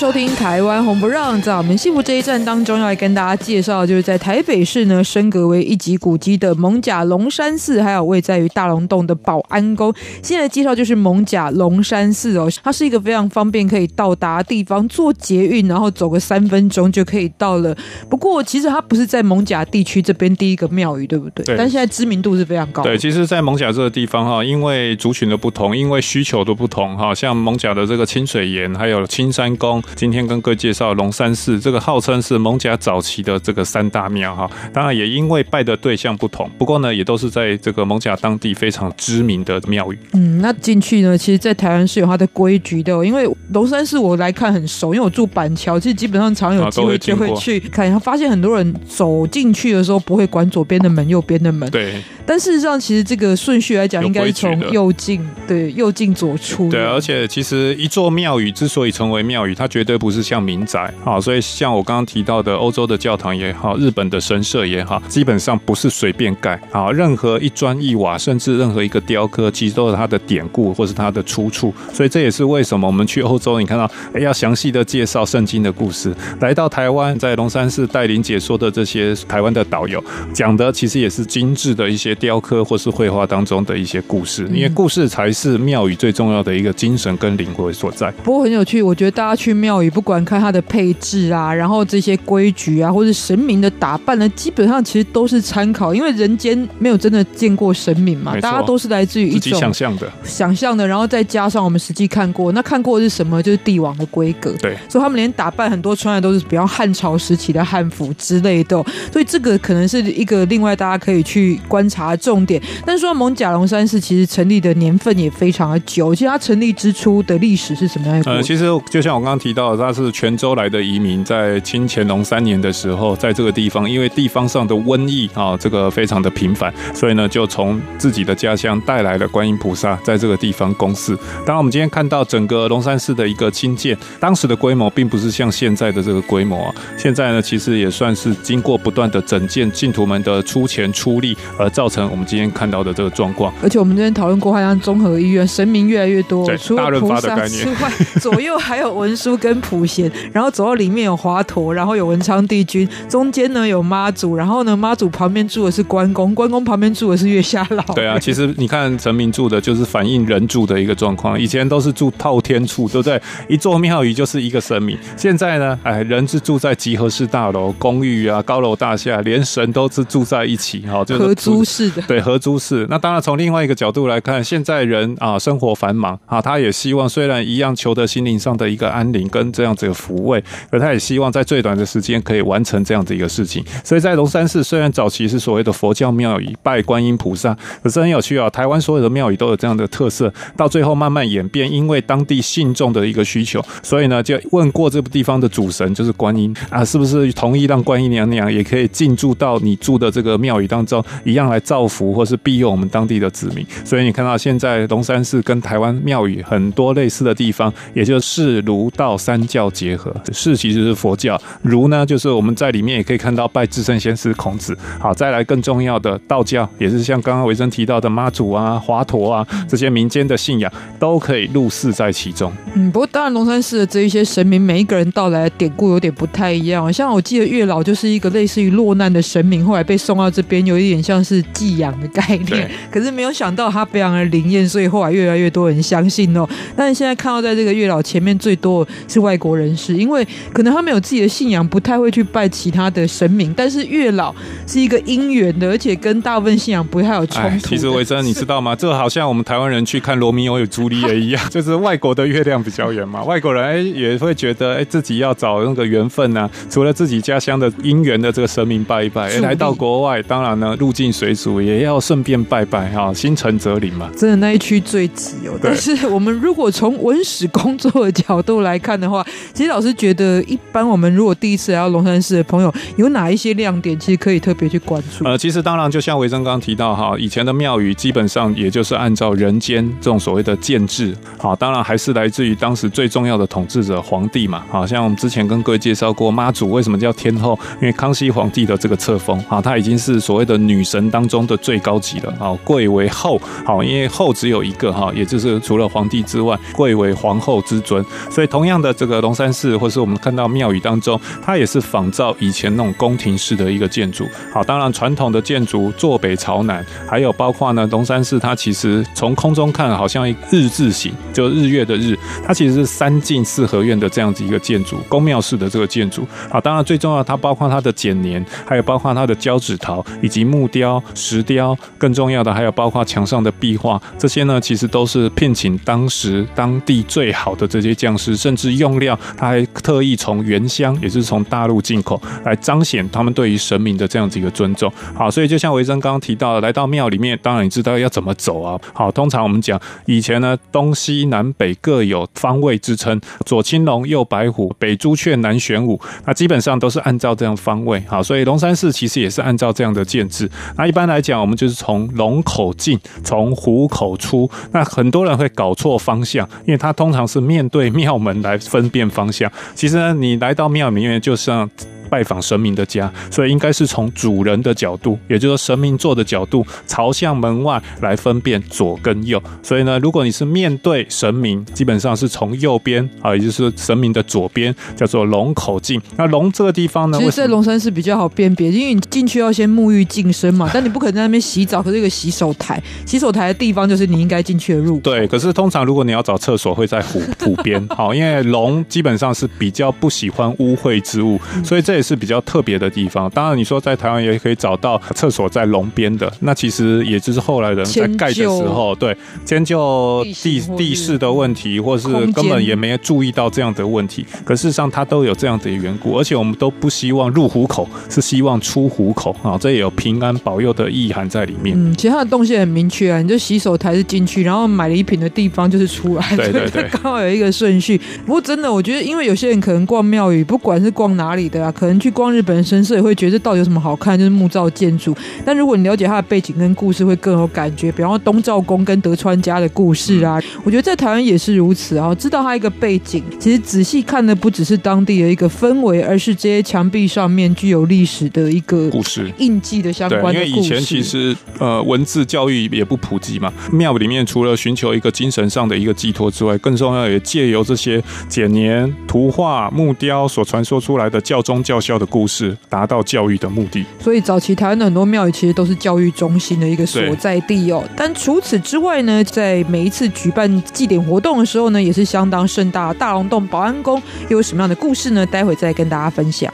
[0.03, 9.95] 收听台湾红不让，在我们幸福这一站当中，要来跟大家介绍，就是在台北市呢升格为一级古迹的艋舺龙山寺，还有位在于大龙洞的保安宫。
[10.21, 17.73] 现在介绍就是艋舺龙山寺哦，它是一个非常方便可以到达地方，坐捷运然后走个三分钟就可以到了。
[18.09, 21.45] 不过其实它不是在艋舺地区这边第一个庙宇，对不对？
[21.45, 21.55] 对。
[21.57, 22.83] 但现在知名度是非常高。
[22.83, 29.81] 对，其实，在艋舺这个地方哈，因为族群的不同，因为需求的不同哈，像艋舺的这个清水岩，还有青山宫。
[29.95, 34.49] 今天跟各位介绍龙山寺，这个号称是蒙甲早期的这个三大庙哈。
[34.73, 39.99] 当然也因为拜的对象不同，不过呢，也都是在这个蒙甲当地非常知名的庙宇。
[40.13, 42.93] 嗯，那进去呢，其实，在台湾是有它的规矩的。
[43.05, 47.91] 因为龙山寺我来看很熟，因为我住板桥，其实基本上常有机会就会去看。
[47.91, 51.69] 他发现很多人走进去的时候不会管左边的门、右边的门。
[51.69, 52.01] 对。
[52.25, 56.69] 但事实上，其实这个顺序来讲，应该是从右进，对，右进左出。
[56.69, 61.19] 对，而且其实一座庙宇之所以成为庙宇，它绝对不是像民宅啊。
[61.19, 66.91] 所以像我刚刚提到的欧洲的教堂也好，日本的神社也好，基本上不是随便盖啊。
[66.91, 71.73] 任何一砖一瓦，甚至任何一个雕刻，其实都有它的典故或是它的出处。
[71.91, 76.15] 所以这也是为什么我们去欧洲，你看到哎，要详细的介绍圣经的故事。
[76.39, 82.13] 来到台湾，在龙山寺带领解说的这些台湾的导游讲的，其实也是精致的一些。
[82.23, 88.09] 雕刻或是绘画当中的一些故事，因为故事才是庙宇最重要的一个精神跟灵魂所在。
[88.23, 103.41] 不过很有趣，我觉得大家去庙宇，不管看它的配置啊，然后这些规矩啊，或者神明的打扮呢，基本上其实都是参考，因为人间没有真的见过神明嘛，大家都是来自于一种想象的，想象的，然后再加上我们实际看过，那看过的是什么？
[103.41, 104.53] 就是帝王的规格。
[104.61, 112.13] 对，所以他们连打扮很多穿的都是比较汉朝时期的汉服之类的，所以这个可能是一个另外大家可以去观察。
[112.15, 118.31] 重点，但是说蒙甲龙山寺其实成立的年份也非常的久，其实它成立之初的历史是什么样的？
[118.31, 131.15] 呃，其实就像我刚刚提到的，它是泉州来的移民，在清乾隆三年的时候，在这个地方，因为地方上的瘟疫啊，这个非常的频繁，所以呢，就从自己的家乡带来了观音菩萨，在这个地方供祀。
[131.45, 136.75] 当然，我们今天看到整个龙山寺的一个新建，当时的规模并不是像现在的这个规模啊。
[136.97, 142.03] 现在呢，其实也算是经过不断的整建，信徒们的出钱出力，而造成。
[142.11, 157.83] 我们今天看到的这个状况，而且我们这边讨论过，好像综合医院神明越来越多，除了菩萨之外， 左右还有文书跟跟普贤，然后走到里面有华佗，然后有文昌帝君，中间呢有妈祖，然后呢妈祖旁边住的是关公，关公旁边住的是月下老。
[157.93, 163.21] 对啊， 其实你看神明住的就是反映人住的一个状况，以前都是住透天处，对不对？
[163.47, 164.97] 一座庙宇就是一个神明。
[165.15, 172.01] 现在呢，哎，人是住在集合式大楼、公寓啊、高楼大厦，连神都是住在一起，哈，就是合租式的。
[172.07, 172.87] 对，合租式。
[172.89, 183.65] 那当然，从另外一个角度来看，现在人啊，生活繁忙啊，他也希望虽然一样求得心灵上的一个安宁跟这样子的抚慰，而他也希望在最短的时间可以完成这样子一个事情。
[183.83, 203.65] 所以在龙山寺，虽然早期是所谓的佛教庙宇，拜观音菩萨，可是很有趣啊，台湾所有的庙宇都有这样的特色，到最后慢慢演变，因为当地信众的一个需求，所以呢，就问过这个地方的主神，就是观音啊，是不是同意让观音娘娘也可以进驻到你住的这个庙宇当中，一样来造福或是庇佑我们当地的子民。
[203.83, 210.13] 所以你看到现在龙山寺跟台湾庙宇很多类似的地方，也就是释儒道三教结合。
[210.33, 214.77] 释其实是佛教，儒呢就是我们在里面也可以看到拜至圣先师孔子。
[214.99, 222.51] 好，再来更重要的道教，也是像刚刚维珍提到的妈祖啊、华佗啊这些民间的信仰，都可以入世在其中。
[222.73, 226.91] 嗯，不过当然龙山寺的这一些神明，每一个人到来的典故有点不太一样。
[226.91, 232.69] 像我记得月老就是一个类似于落难的神明，后来被送到这边，有一点像是寄养的概念。
[232.91, 236.47] 可是没有想到他非常的灵验，所以后来越来越多人相信哦。
[236.75, 243.53] 但是现在看到在这个月老前面最多是外国人士，因为可能他们有自己的信仰，不太会去拜其他的神明。
[243.55, 244.33] 但是月老
[244.65, 247.67] 是一个姻缘的，而且跟大部分信仰不太有冲突。
[247.67, 248.75] 其实维珍，你知道吗？
[248.75, 253.23] 这好像我们台湾人去看罗密欧与朱丽叶一样， 就是外国的月亮比较圆嘛。
[253.23, 264.09] 外国人哎也会觉得哎自己要找那个缘分啊，除了自己家乡的姻缘的这个神明拜一拜，哎来到国外，当然呢入境随俗也要顺便拜拜哈，心诚则灵嘛。
[264.17, 265.59] 真的那一区最挤哦。
[265.61, 275.25] 但是我们如果从文史工作的角度来看的话，其实老师觉得，一般我们如果第一次来到龙山寺的朋友，有哪一些亮点，其实可以特别去关注？
[275.25, 284.63] 呃，其实当然就像维珍刚刚提到哈，以前的庙宇基本上也就是按照人间这种所谓的建制，好，当然还是来自于当时最重要的统治者皇帝嘛。
[284.69, 298.03] 好像我们之前跟各位介绍过妈祖为什么叫天后，因为康熙皇帝的这个册封啊，他已经是所谓的女神当中的最高级了，啊，贵为后，好，因为后只有一个哈，也就是除了皇帝之外，贵为皇后之尊。
[298.29, 304.27] 所以同样的这个龙山寺，或是我们看到庙宇当中，它也是仿照以前那种宫廷式的一个建筑。
[304.53, 316.27] 好，当然传统的建筑坐北朝南，还有包括呢龙山寺，它其实从空中看好像一日字形，就日月的日，它其实是三进四合院的这样子一个建筑，宫庙式的这个建筑。
[316.49, 334.91] 好，当然最重要，它包括它的剪黏，还有包括它的交趾陶，以及木雕、石雕，更重要的还有包括墙上的壁画，这些呢其实都是聘请当时当地最好的这些匠师，甚至用料，他还特意从原乡，也是从大陆进口，来彰显他们对于神明的这样子一个尊重。
[335.15, 338.77] 好，所以就像维珍刚刚提到的，来到庙里面，当然你知道要怎么走啊。
[338.93, 348.03] 好，通常我们讲以前呢，东西南北各有方位之称，左青龙，右白虎，北朱雀，南玄武，那基本上都是按照这样方位。
[348.09, 350.49] 好，所以龙山寺其实也是按照这样的建制。
[350.77, 354.49] 那一般来讲，我们就是从龙口进，从虎口出。
[354.71, 359.51] 那很多人会搞错方向，因为他通常是面对庙门来分辨方向。
[359.75, 361.69] 其实，你来到庙里面，就像
[362.13, 369.41] 拜访神明的家，所以应该是从主人的角度，也就是说神明坐的角度，朝向门外来分辨左跟右。
[369.63, 375.99] 所以呢，如果你是面对神明，基本上是从右边啊，也就是神明的左边，叫做龙口进。
[376.15, 385.01] 那龙这个地方呢，其实在龙山寺比较好辨别，因为你进去要先沐浴净身嘛， 但你不可能在那边洗澡，可是有个洗手台，洗手台的地方就是你应该进去的入口。
[385.01, 393.29] 对，可是通常如果你要找厕所，会在虎虎边，好，因为龙基本上是比较不喜欢污秽之物，所以这也是比较特别的地方。
[393.31, 404.25] 当然，你说在台湾也可以找到厕所在龙边的，那其实也就是后来人在盖的时候，对，迁就地地势的问题，或是根本也没有注意到这样的问题。
[404.43, 411.75] 可事实上，它都有这样的缘故，而且我们都不希望入虎口，是希望出虎口啊，这也有平安保佑的意涵在里面。
[411.77, 417.99] 嗯，其实它的动线很明确啊，你就洗手台是进去，然后买礼品的地方就是出来，对对对， 刚好有一个顺序。
[418.25, 421.92] 不过真的，我觉得，因为有些人可能逛庙宇，不管是逛哪里的啊，可能。
[421.93, 424.17] 能去逛日本的神社，也会觉得这到底有什么好看？
[424.17, 425.15] 就是木造建筑。
[425.45, 427.91] 但如果你了解它的背景跟故事，会更有感觉。
[427.91, 432.13] 比方说东照宫跟德川家的故事啊，我觉得在台湾也是如此啊。
[432.15, 440.45] 知道它一个背景，其实仔细看的不只是当地的一个氛围，而是这些墙壁上面具有历史的一个故事印记的相关的故事。
[440.45, 453.85] 对，因为以前其实呃文字教育也不普及嘛，庙里面除了寻求一个精神上的一个寄托之外，更重要也借由这些简年、图画、木雕所传说出来的教宗教孝的故事，达到教育的目的。
[453.99, 457.83] 所以早期台湾的很多庙宇其实都是教育中心的一个所在地哦。
[457.95, 462.93] 但除此之外呢，在每一次举办祭典活动的时候呢，也是相当盛大。
[462.93, 465.25] 大龙洞保安宫又有什么样的故事呢？
[465.25, 466.51] 待会再跟大家分享。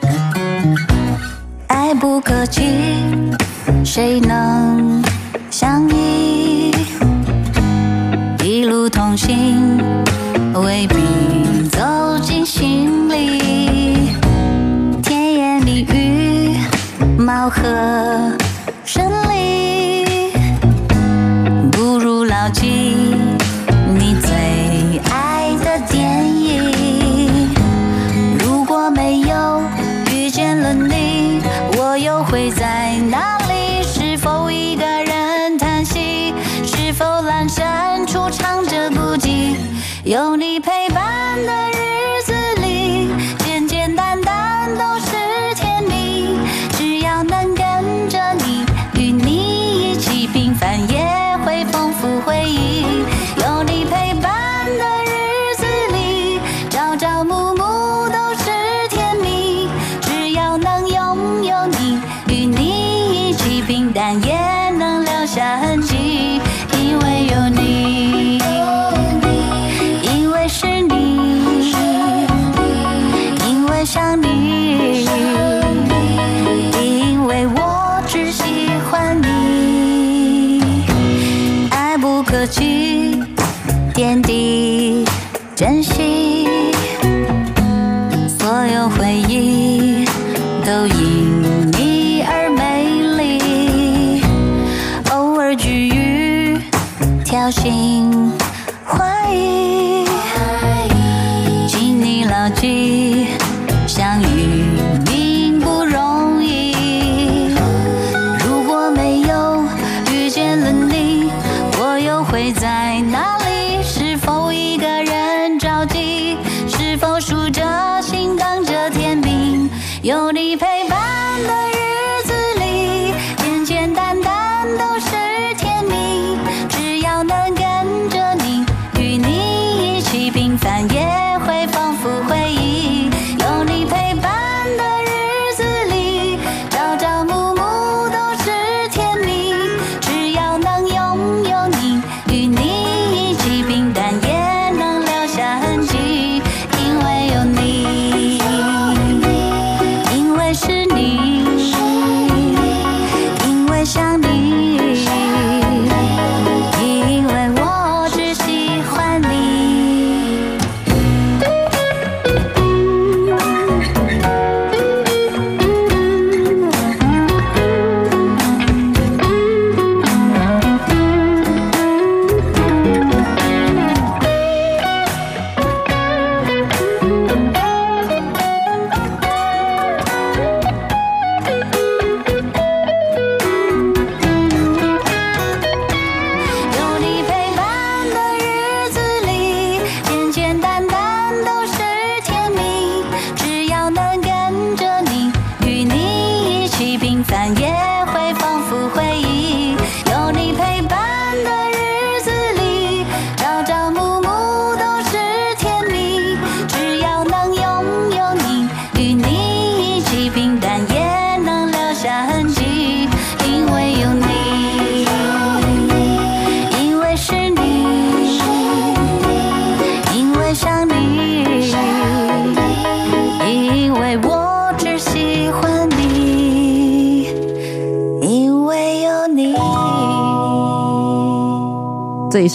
[1.68, 2.62] 爱不可及，
[3.84, 5.04] 谁能
[5.50, 6.72] 相依？
[8.44, 9.78] 一路同行，
[10.54, 10.96] 未必
[11.70, 11.80] 走
[12.22, 13.69] 进心里。
[17.30, 17.62] 貌和
[18.84, 20.34] 神离，
[21.72, 22.99] 不如牢记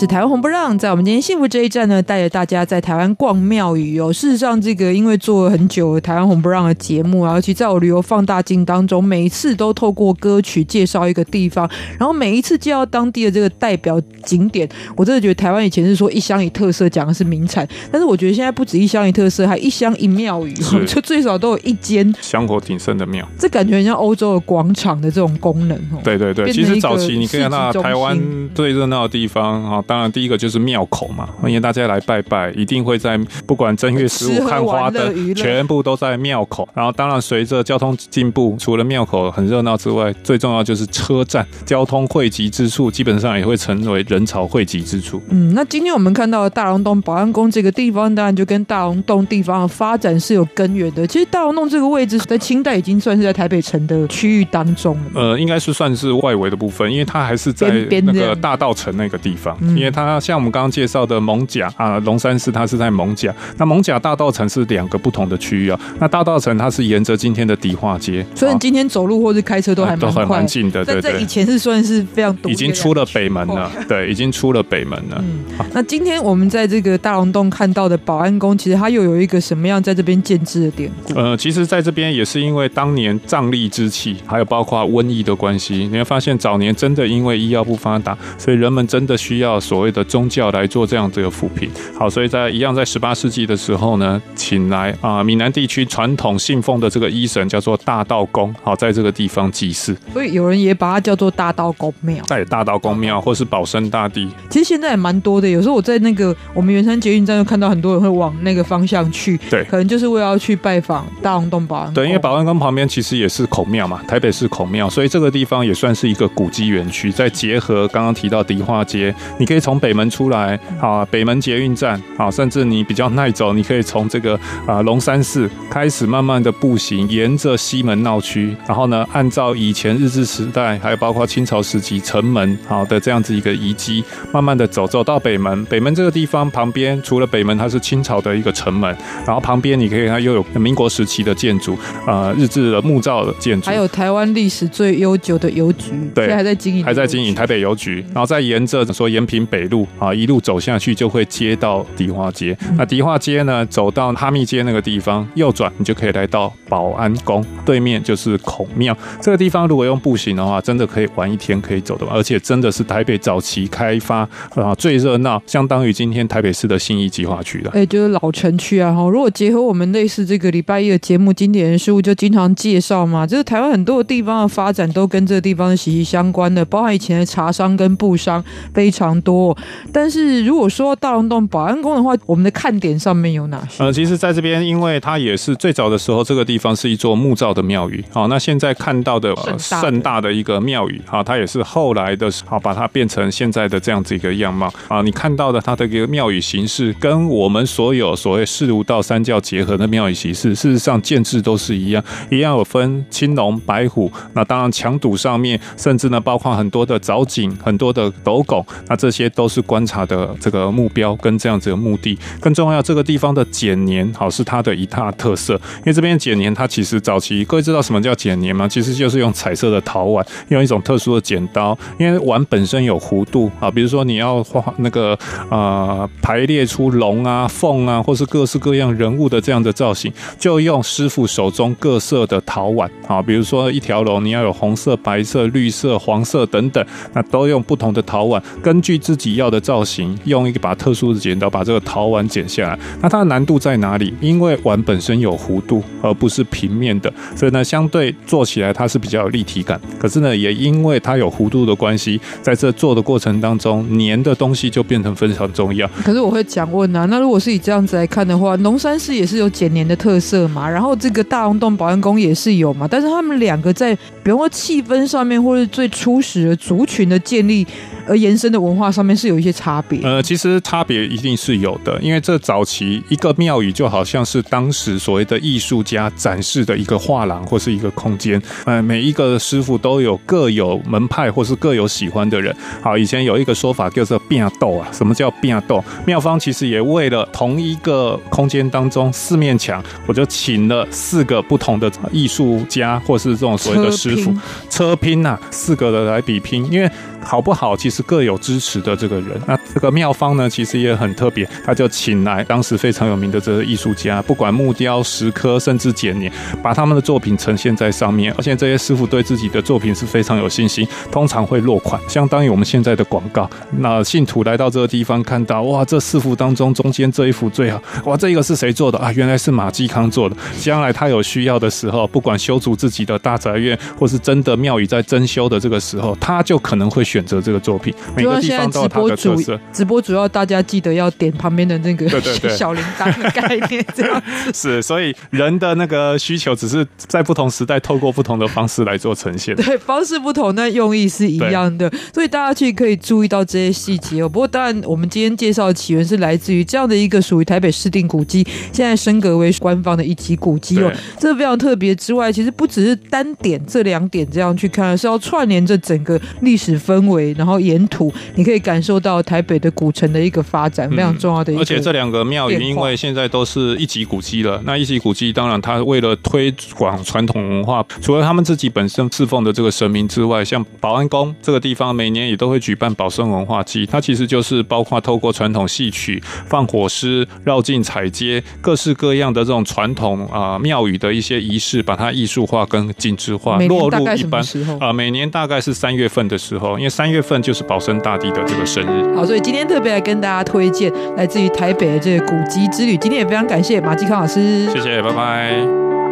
[0.05, 4.13] 是台湾红不，在我们今天幸福这一站呢，带着大家在台湾逛庙宇哦。
[4.13, 11.69] 事实上，这个因为做了很久台湾红不让的节目，然后其实在我旅游放大镜当中，每一次都透过歌曲介绍一个地方，
[11.99, 14.69] 然后每一次介绍当地的这个代表景点。
[14.97, 20.53] 我真的觉得台湾以前是说一乡一特色，讲的是名产，但是我觉得现在不止一乡一特色，还一乡一庙宇，
[20.87, 23.27] 就最少都有一间香火鼎盛的庙。
[23.39, 26.01] 这感觉很像欧洲的广场的这种功能哦。
[26.03, 28.19] 对对对，其实早期你可以看到台湾
[28.55, 29.45] 最热闹的地方。
[29.65, 36.69] 啊，当然第一个就是庙口嘛，欢迎大家来拜拜，一定会在不管正月十五看花灯，全部都在庙口。
[36.75, 45.21] 然后当然随着交通进步，除了庙口很热闹之外，最重要就是车站，交通汇集之处，基本上也会成为人潮汇集之处。
[45.29, 51.07] 嗯，那今天我们看到的大龙洞保安宫这个地方，当然就跟大龙洞地方的发展是有根源的。
[51.07, 55.11] 其实大龙洞这个位置在清代已经算是在台北城的区域当中了。
[55.15, 57.69] 呃，应该是算是外围的部分，因为它还是在
[58.03, 59.57] 那个大道城那个地方。
[59.77, 65.81] 因为它像我们刚刚介绍的蒙甲啊，龙山寺它是在蒙甲，那蒙甲大道城是两个不同的区域啊。
[65.99, 70.85] 那大道城它是沿着今天的迪化街，所以你今天走路或是开车都还蛮快，都很近的。
[70.85, 75.17] 对对，以前是算是非常已经出了北门了，对，已经出了北门了。
[75.19, 75.41] 嗯，
[75.73, 81.19] 那今天我们在这个大龙洞看到的保安宫，其实它又有一个什么样在这边建制的典故？
[81.19, 104.29] 呃，其实在这边也是因为当年瘴疠之气，还有包括瘟疫的关系，你会发现早年真的因为医药不发达，所以人们真的需要所谓的宗教来做这样子的扶贫，好，所以在一样在十八世纪的时候呢，请来啊闽南地区传统信奉的这个医神叫做大道公，好，在这个地方祭祀，所以有人也把它叫做大道公庙，在大道公庙或是保生大帝。
[104.51, 111.95] 其实现在也蛮多的，有时候我在那个我们圆山捷运站就看到很多人会往那个方向去，对，可能就是为了要去拜访大龙洞保安宫。
[111.95, 117.13] 对，因为保安宫旁边其实也是孔庙嘛，台北市孔庙，所以这个地方也算是一个古迹园区。
[117.13, 120.59] 再结合刚刚提到迪化街，你可以从北门出来。
[120.81, 135.65] 啊，北门捷运站，啊，甚至你比较耐走，你可以从这个啊龙山寺开始，慢慢的步行，沿着西门闹区，然后呢，按照以前日治时代，还有包括清朝时期城门好的这样子一个遗迹，慢慢的走，走到北门。
[135.67, 138.95] 北门这个地方旁边，除了北门它是清朝的一个城门，
[139.27, 150.35] 然后旁边你可以看又有民国时期的建筑，呃，日治的木造的建筑，还有台湾历史最悠久的邮局，对，还在经营，还在经营台北邮局，然后再沿着说延平北路啊一路。
[150.45, 158.95] 走下去就会接到迪化街，那迪化街呢，走到哈密街那个地方，右转你就可以来到保安宫，对面就是孔庙。
[159.23, 167.71] 这个地方如果用步行的话，真的可以玩一天，可以走的，而且真的是台北早期开发啊最热闹，相当于今天台北市的信义计划区了。
[167.73, 169.09] 哎，就是老城区啊哈。
[169.09, 178.45] 如果结合我们类似这个礼拜一的节目，经典人事物就经常介绍嘛，就是台湾很多的地方的发展都跟这个地方息息相关的，包含以前的茶商跟布商
[178.75, 179.57] 非常多，
[179.93, 180.45] 但是。
[180.45, 183.83] 如果说大龙洞保安宫的话，我们的看点上面有哪些？
[183.83, 188.05] 呃，其实在这边，因为它也是最早的时候，这个地方是一座木造的庙宇。
[188.13, 194.73] 好，那现在看到的盛大的一个庙宇，好，它也是后来的，好把它变成现在的这样子一个样貌。
[194.89, 204.11] 啊，你看到的它的一个庙宇形式，跟我们所有所谓四儒道三教结合的庙宇形式，事实上建制都是一样，一样有分青龙白虎。
[204.33, 210.35] 那当然墙堵上面，甚至呢包括很多的藻井、很多的斗拱，那这些都是观察的。
[210.41, 215.55] 这个目标跟这样子的目的更重要，这个地方的剪年好是它的一大特色。
[215.79, 218.69] 因为这边剪年，它其实早期各位知道什么叫剪年吗？
[218.69, 223.71] 其实就是用彩色的陶碗，用一种特殊的剪刀，因为碗本身有弧度啊。
[223.71, 225.19] 比如说你要画那个
[225.51, 233.23] 呃排列出龙啊、凤啊，或是各式各样人物的这样的造型，就用师傅手中各色的陶碗啊。
[233.23, 240.17] 比如说一条龙，你要有红色、白色、绿色、黄色等等，那都用不同的陶碗，根据自己要的造型。
[240.25, 244.15] 用一把特殊的剪刀把这个陶碗剪下来，那它的难度在哪里？
[244.21, 249.81] 因为碗本身有弧度，而不是平面的，所以呢，相对做起来它是比较有立体感。
[249.99, 255.87] 可是呢，也因为它有弧度的关系，在这做的过程当中，粘的东西就变成非常重要。
[256.03, 267.67] 可是我会讲问啊，那如果是以这样子来看的话，龙山寺也是有剪粘的特色嘛，然后这个大龙洞保安宫也是有嘛，但是他们两个在比方说气氛上面，或是最初始的族群的建立
[268.07, 270.01] 而延伸的文化上面是有一些差别。
[270.03, 278.41] 呃，其实差别一定是有的，因为这早期一个庙宇就好像是当时所谓的艺术家展示的一个画廊或是一个空间。
[278.65, 282.55] 呃，每一个师傅都有各有门派或是各有喜欢的人。
[282.83, 285.83] 好，以前有一个说法叫做“变斗”啊，什么叫“变斗”？
[286.07, 294.35] 庙方其实也为了同一个空间当中四面墙，我就请了四个不同的艺术家或是这种所谓的师傅
[294.69, 296.91] 车拼呐、啊，四个的来比拼，因为
[297.25, 298.05] 好不好其实。
[298.07, 299.41] 各有支持的这个人。
[299.47, 306.31] 那这个庙方呢，其实也很特别，他就请来当时非常有名的这个艺术家，不管木雕、石刻，甚至剪黏，
[306.63, 308.31] 把他们的作品呈现在上面。
[308.37, 313.49] 而且这些师傅对自己的作品是非常有信心，通常会落款，相当于我们现在的广告。
[313.79, 319.11] 那信徒来到这个地方，看到哇，这四幅当中中间这一幅最好，哇，这个是谁做的啊？
[319.13, 320.37] 原来是马继康做的。
[320.61, 327.95] 将来他有需要的时候，不管修筑自己的大宅院，或是真的庙宇在增修的这个时候，他就可能会选择这个作品。
[328.17, 329.61] 每个地方都有他的特色。
[329.73, 332.09] 直播主要大家记得要点旁边的那个
[332.49, 334.21] 小铃铛的概念，这样
[334.53, 334.83] 是。
[334.83, 339.55] 所以人的那个需求只是在不同时代透过不同的方式来做呈现。
[339.55, 341.89] 对，方式不同，但用意是一样的。
[342.13, 344.29] 所以大家去可以注意到这些细节哦。
[344.29, 350.91] 不过当然，我们今天介绍的起源是来自于这样的一个属于台北市定古迹，现在升格为官方的一级古迹哦。
[351.21, 361.63] 这非常特别之外，其实不只是单点这两点这样去看，是要串联这整个历史氛围，然后沿途你可以感受到台北的古城的一个发展，非常重要的一个。
[361.63, 384.43] 而且这两个庙宇因为现在都是一级古迹了，那一级古迹当然它为了推广传统文化，除了他们自己本身侍奉的这个神明之外，像保安宫这个地方每年也都会举办保生文化祭，它其实就是包括透过传统戏曲、放火狮、绕境彩街，各式各样的这种传统啊庙宇的一些仪式，把它艺术化跟精致化，落入一般
[384.81, 389.17] 啊，每年大概是三月份的时候，因为三月份就是保生大帝的这个生日。
[389.17, 392.97] 好，所以今天特别来跟大家推荐来自于台北的这个古籍之旅。
[392.99, 396.04] 今天也非常感谢马继康老师，谢谢，拜拜。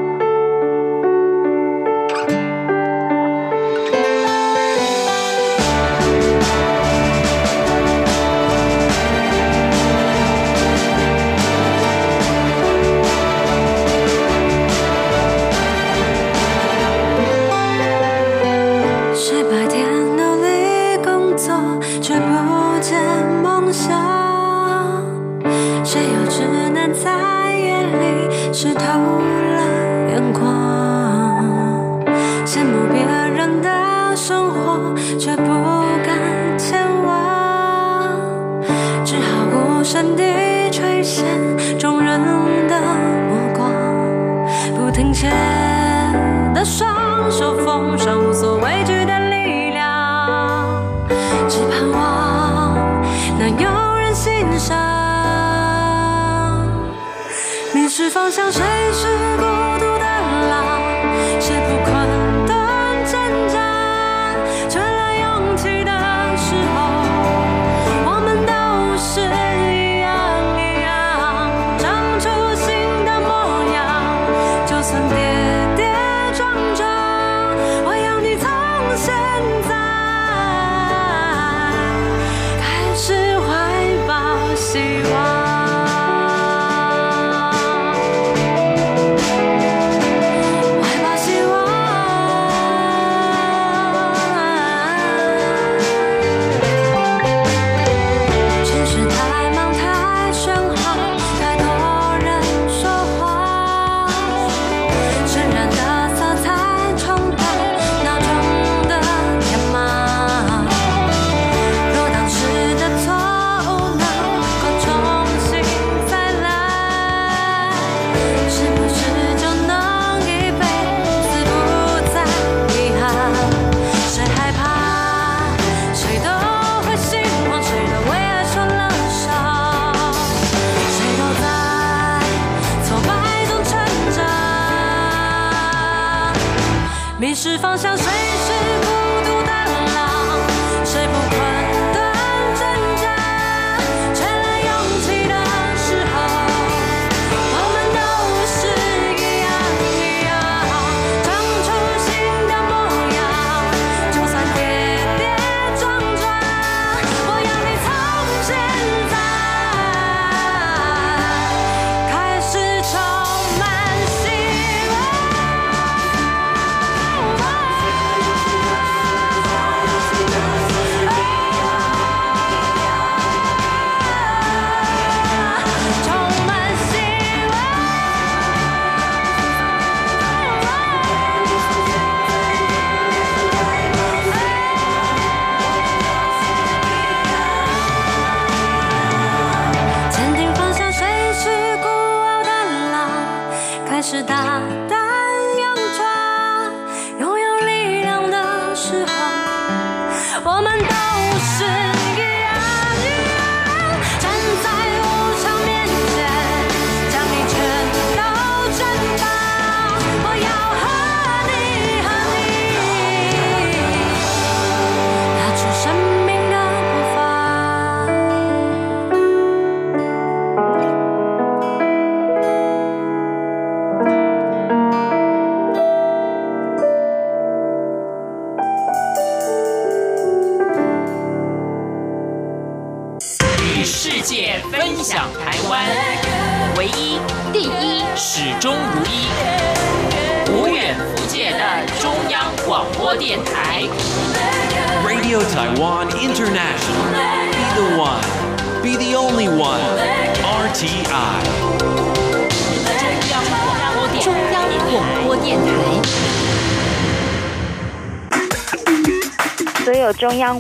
[58.03, 58.61] 是方向，谁
[58.93, 59.42] 是？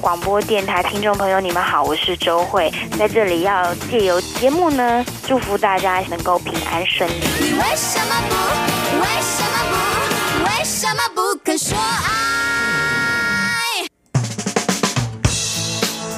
[0.01, 7.15] 广播电台听众朋友，你们好，我是周慧，在这里要借由节目呢，祝福大家能够平安顺利。
[7.41, 8.35] 你为什么不？
[9.01, 10.45] 为什么不？
[10.45, 12.12] 为什么不肯说爱？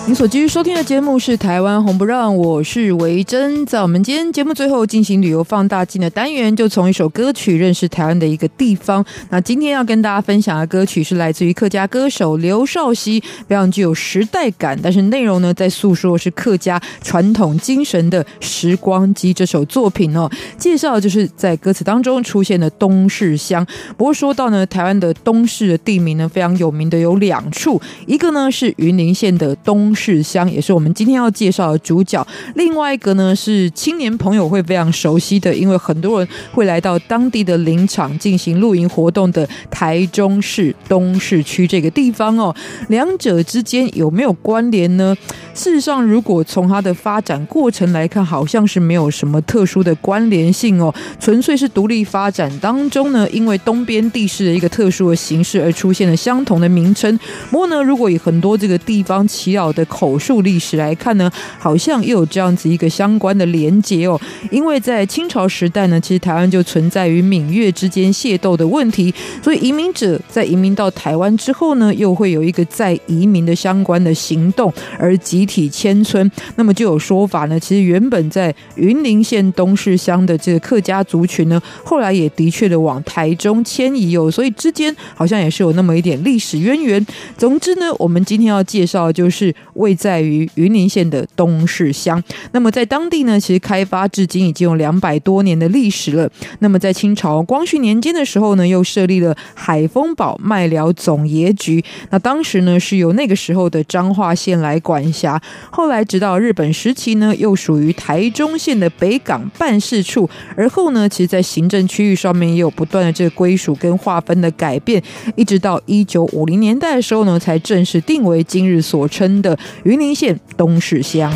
[0.07, 3.65] 你所继续收听的节目是台湾红不让，我是维珍。
[3.65, 9.03] 在我们今天节目最后进行旅游放大镜的单元，就从一首歌曲认识台湾的一个地方。
[9.31, 20.31] 那今天要跟大家分享的歌曲是来自于客家歌手刘少熙，非常具有时代感，但是内容呢在诉说是客家传统精神的《时光机》这首作品哦。
[20.59, 23.67] 介绍就是在歌词当中出现的东势乡。
[23.97, 29.94] 不过说到呢，台湾的东势的地名呢非常有名的有两处，一个呢是云林县的东。
[29.95, 32.27] 势乡也是我们今天要介绍的主角。
[32.55, 42.55] 另外一个呢是青年朋友会非常熟悉的，因为很多人会来到当地的林场进行露营活动的台中市东市区这个地方哦。
[42.89, 45.17] 两者之间有没有关联呢？
[45.55, 57.17] 事实上，如果从它的发展过程来看，好像是没有什么特殊的关联性哦，纯粹是独立发展当中呢，因为东边地势的一个特殊的形式而出现了相同的名称。
[57.51, 64.21] 不过呢，如果以很多这个地方耆老的口述历史来看呢，好像又有这样子一个相关的连结哦。
[64.51, 69.13] 因为在清朝时代呢，其实台湾就存在于闽粤之间械斗的问题，
[69.43, 76.31] 所以移民者在移民到台湾之后呢，又会有一个再移民的相关的行动，而集体迁村。
[76.57, 87.05] 那么就有说法呢，其实原本在云林县东势乡的这个客家族群呢，后来也的确的往台中迁移哦，所以之间好像也是有那么一点历史渊源。
[87.37, 89.55] 总之呢，我们今天要介绍的就是。
[89.75, 92.23] 位在于云林县的东势乡，
[92.53, 96.29] 那么在当地呢，其实开发至今已经有两百多年的历史了。
[96.61, 101.85] 那么在清朝光绪年间的时候呢，又设立了海丰堡麦寮总业局。
[102.11, 105.41] 那当时呢，是由那个时候的彰化县来管辖。
[105.71, 110.29] 后来直到日本时期呢，又属于台中县的北港办事处。
[110.57, 115.03] 而后呢，其实，在行政区域上面也有不断的这个归属跟划分的改变，
[115.37, 119.59] 一直到一九五零年代的时候呢，才正式定为今日所称的。
[119.85, 121.33] 云林县东势乡。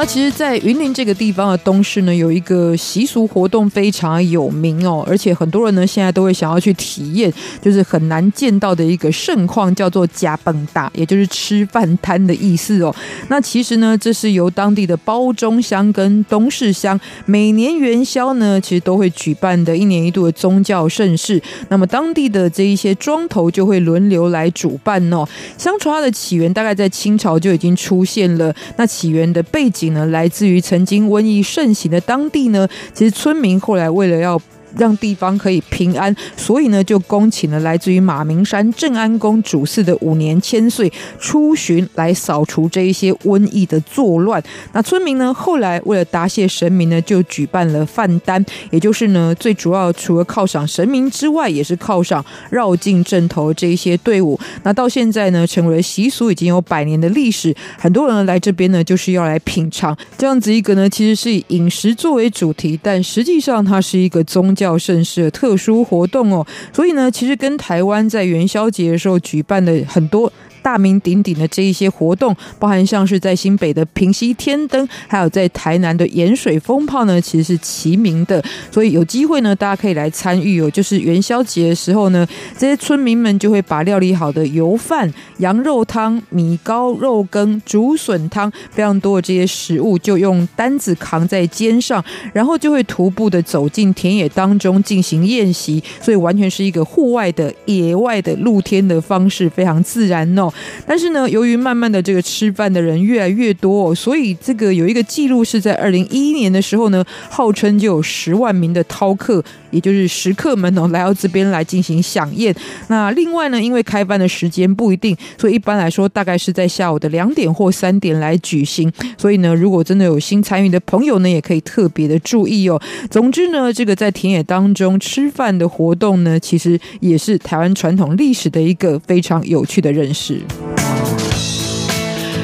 [0.00, 7.30] 那其实，在云林这个地方的东势呢，有一个习俗活动非常有名哦，而且很多人呢现在都会想要去体验，
[7.60, 12.96] 就是很难见到的一个盛况，叫做呷饭搭，也就是吃饭摊的意思哦。
[13.28, 21.38] 那其实呢，这是由当地的包中乡跟东势乡每年元宵呢，其实都会举办的一年一度的宗教盛事。
[21.68, 25.28] 那么当地的这一些庄头就会轮流来主办哦。
[25.58, 34.40] 相传它的起源大概在清朝就已经出现了，那起源的背景呢，来自于曾经瘟疫盛行的当地呢，其实村民后来为了要。
[34.76, 44.42] 让地方可以平安，所以呢，就恭请了来自于马鸣山镇安宫主祀的五年千岁出巡来扫除这一些瘟疫的作乱。
[44.72, 54.38] 那村民呢，后来为了答谢神明呢，就举办了饭单，也就是呢，最主要除了犒赏神明之外，也是犒赏绕境镇头这一些队伍。
[54.62, 57.54] 那到现在呢，成为了习俗，已经有百年的历史。
[57.78, 64.80] 很多人来这边呢，就是要来品尝这样子一个呢，其实是以饮食作为主题，但实际上它是一个宗教。
[64.80, 70.32] 盛世的特殊活动哦，所以呢，其实跟台湾在元宵节的时候举办的很多。
[70.62, 78.42] 大名鼎鼎的这一些活动，包含像是在新北的平溪天灯，还有在台南的盐水风炮呢，其实是齐名的。
[78.70, 80.70] 所以有机会呢，大家可以来参与哦。
[80.70, 95.82] 就是元宵节的时候呢，这些村民们就会把料理好的油饭、羊肉汤、米糕、肉羹、竹笋汤，非常多的这些食物，就用担子扛在肩上，然后就会徒步的走进田野当中进行宴席。
[96.00, 100.49] 所以完全是一个户外的、野外的、露天的方式，非常自然哦。
[100.86, 112.54] 但是呢，由于慢慢的这个吃饭的人越来越多，所以这个有一个记录是在二零一一年的时候呢，号称就有十万名的饕客，也就是食客们哦，来到这边来进行饗宴。
[112.88, 118.90] 那另外呢，因为开饭的时间不一定，所以一般来说大概是在下午的两点或三点来举行。
[119.16, 122.80] 所以呢，如果真的有心参与的朋友呢，也可以特别的注意哦。
[123.10, 130.40] 总之呢，这个在田野当中吃饭的活动呢，其实也是台湾传统历史的一个非常有趣的认识。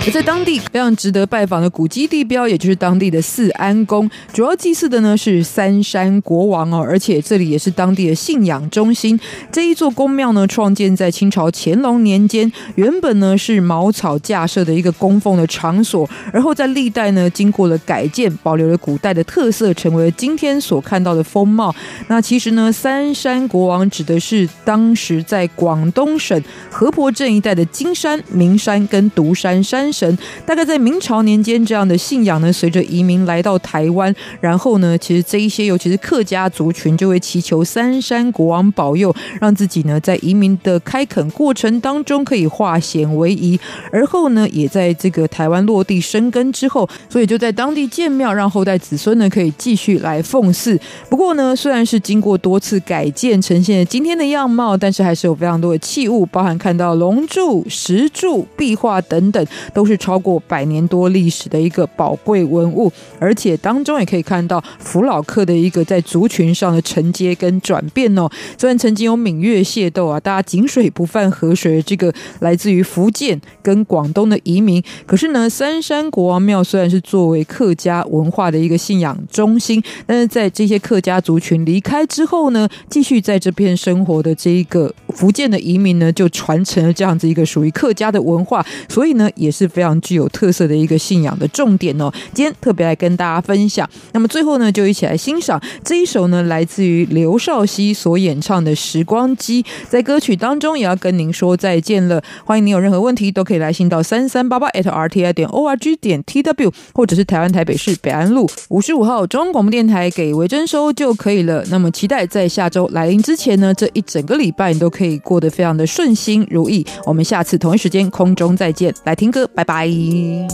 [0.06, 9.18] 而在当地非常值得拜访的古迹地标，也就是当地的四安宫，主要祭祀的呢是三山国王哦，而且这里也是当地的信仰中心。
[9.50, 21.74] 这一座宫庙呢，创建在清朝乾隆年间，原本呢是茅草架设的一个供奉的场所，而后在历代呢经过了改建，保留了古代的特色，成为了今天所看到的风貌。
[22.06, 26.40] 那其实呢，三山国王指的是当时在广东省
[26.70, 30.18] 河婆镇一带的金山、名山跟独山山神。
[30.44, 43.58] 大概在明朝年间，这样的信仰呢，随着移民来到台湾，然后呢，其实这一些尤其是客家族群，就会祈求三山国王保佑，让自己呢在移民的开垦过程当中可以化险为夷。
[43.90, 50.78] 而后呢，也在这个台湾落地生根之后，所以就在当地建庙，让后代子孙呢可以继续来奉祀。
[51.08, 68.28] 不过呢，虽然是经过多次改建，呈现今天的样貌，但是还是有非常多的器物，包含看到龙柱、石柱、壁画等等，都是超过百年多历史的一个宝贵文物，而且当中也可以看到福佬客的一个在族群上的承接跟转变哦。
[68.58, 92.10] 虽然曾经有闽粤械斗啊，大家井水不犯河水，这个来自于福建跟广东的移民，可是呢，三山国王庙虽然是作为客家文化的一个信仰中心，但是在这些客家族群离开之后呢，继续在这片生活的这一个福建的移民呢，就传承了这样子一个属于客家的文化，所以呢，也是非常具有特色的一个信仰的重点哦。
[92.32, 93.86] 今天特别来跟大家分享。
[94.12, 99.62] 那么最后呢，就一起来欣赏这一首呢，来自于刘少熙所演唱的《时光机》。
[99.90, 102.22] 在歌曲当中，也要跟您说再见了。
[102.46, 111.62] 欢迎您有任何问题都可以来信到三三八八 @rti 点 org 点 tw，或者是台湾台北市北安路五十五号中央广播电台给维珍收就可以了。
[111.68, 116.86] 那么期待在下周来临之前呢，这一整个礼拜你都可以过得非常的顺心如意。
[117.04, 119.65] 我们下次同一时间空中再见，来听歌，拜。
[119.66, 120.46] 半夜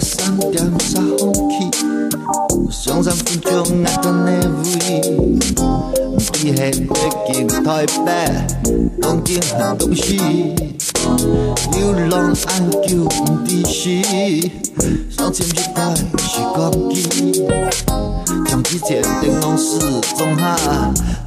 [0.00, 1.70] 三点杀风气，
[2.70, 4.30] 上山分钟爱等的
[4.62, 5.00] 位，
[6.32, 6.94] 天黑北
[7.32, 8.08] 京台北，
[9.00, 10.57] 东京很东西。
[12.08, 14.00] 流浪安久不知时，
[15.10, 17.02] 上千世代时光机，
[18.46, 19.78] 将之前的往事
[20.16, 20.56] 总下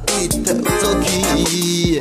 [0.04, 2.00] 对头做起。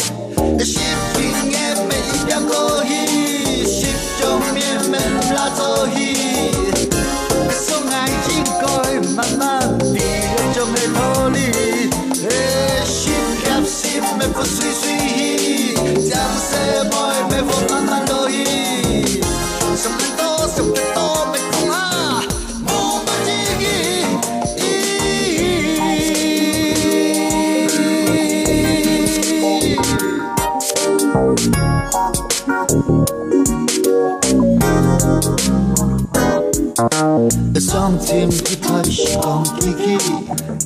[37.82, 39.98] 双亲一块时光机器，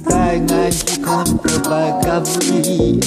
[0.05, 2.99] 该爱一块可白咖啡，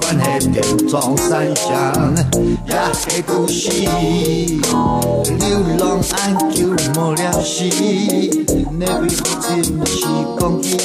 [0.00, 2.12] 关系点装三香
[2.66, 3.70] 也黑故事，
[5.38, 5.46] 流
[5.78, 8.44] 浪安久没了息，
[8.76, 10.04] 那位父亲时
[10.36, 10.76] 光机，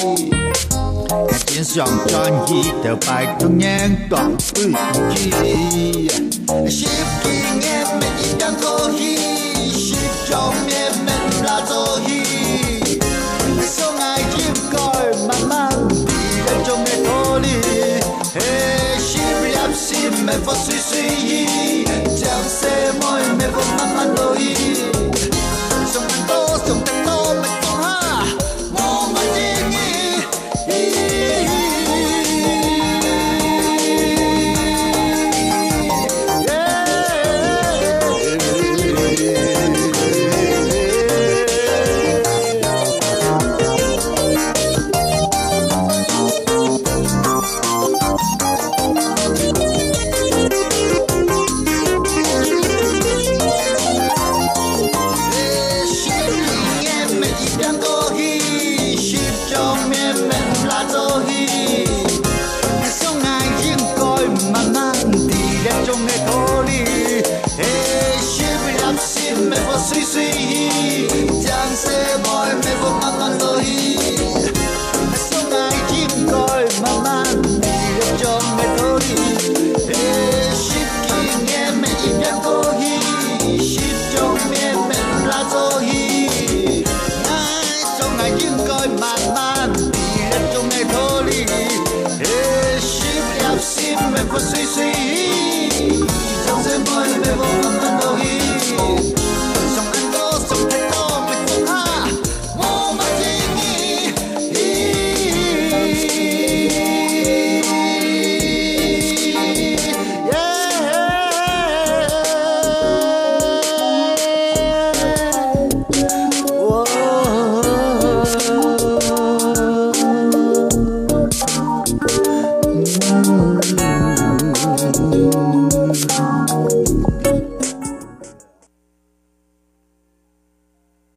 [1.08, 4.78] 看见上专一的白头年光对不
[5.16, 6.08] 起，
[6.70, 6.86] 十
[20.28, 21.06] me vos i shi
[21.88, 24.97] Qëllë se moj me vos ma mandoj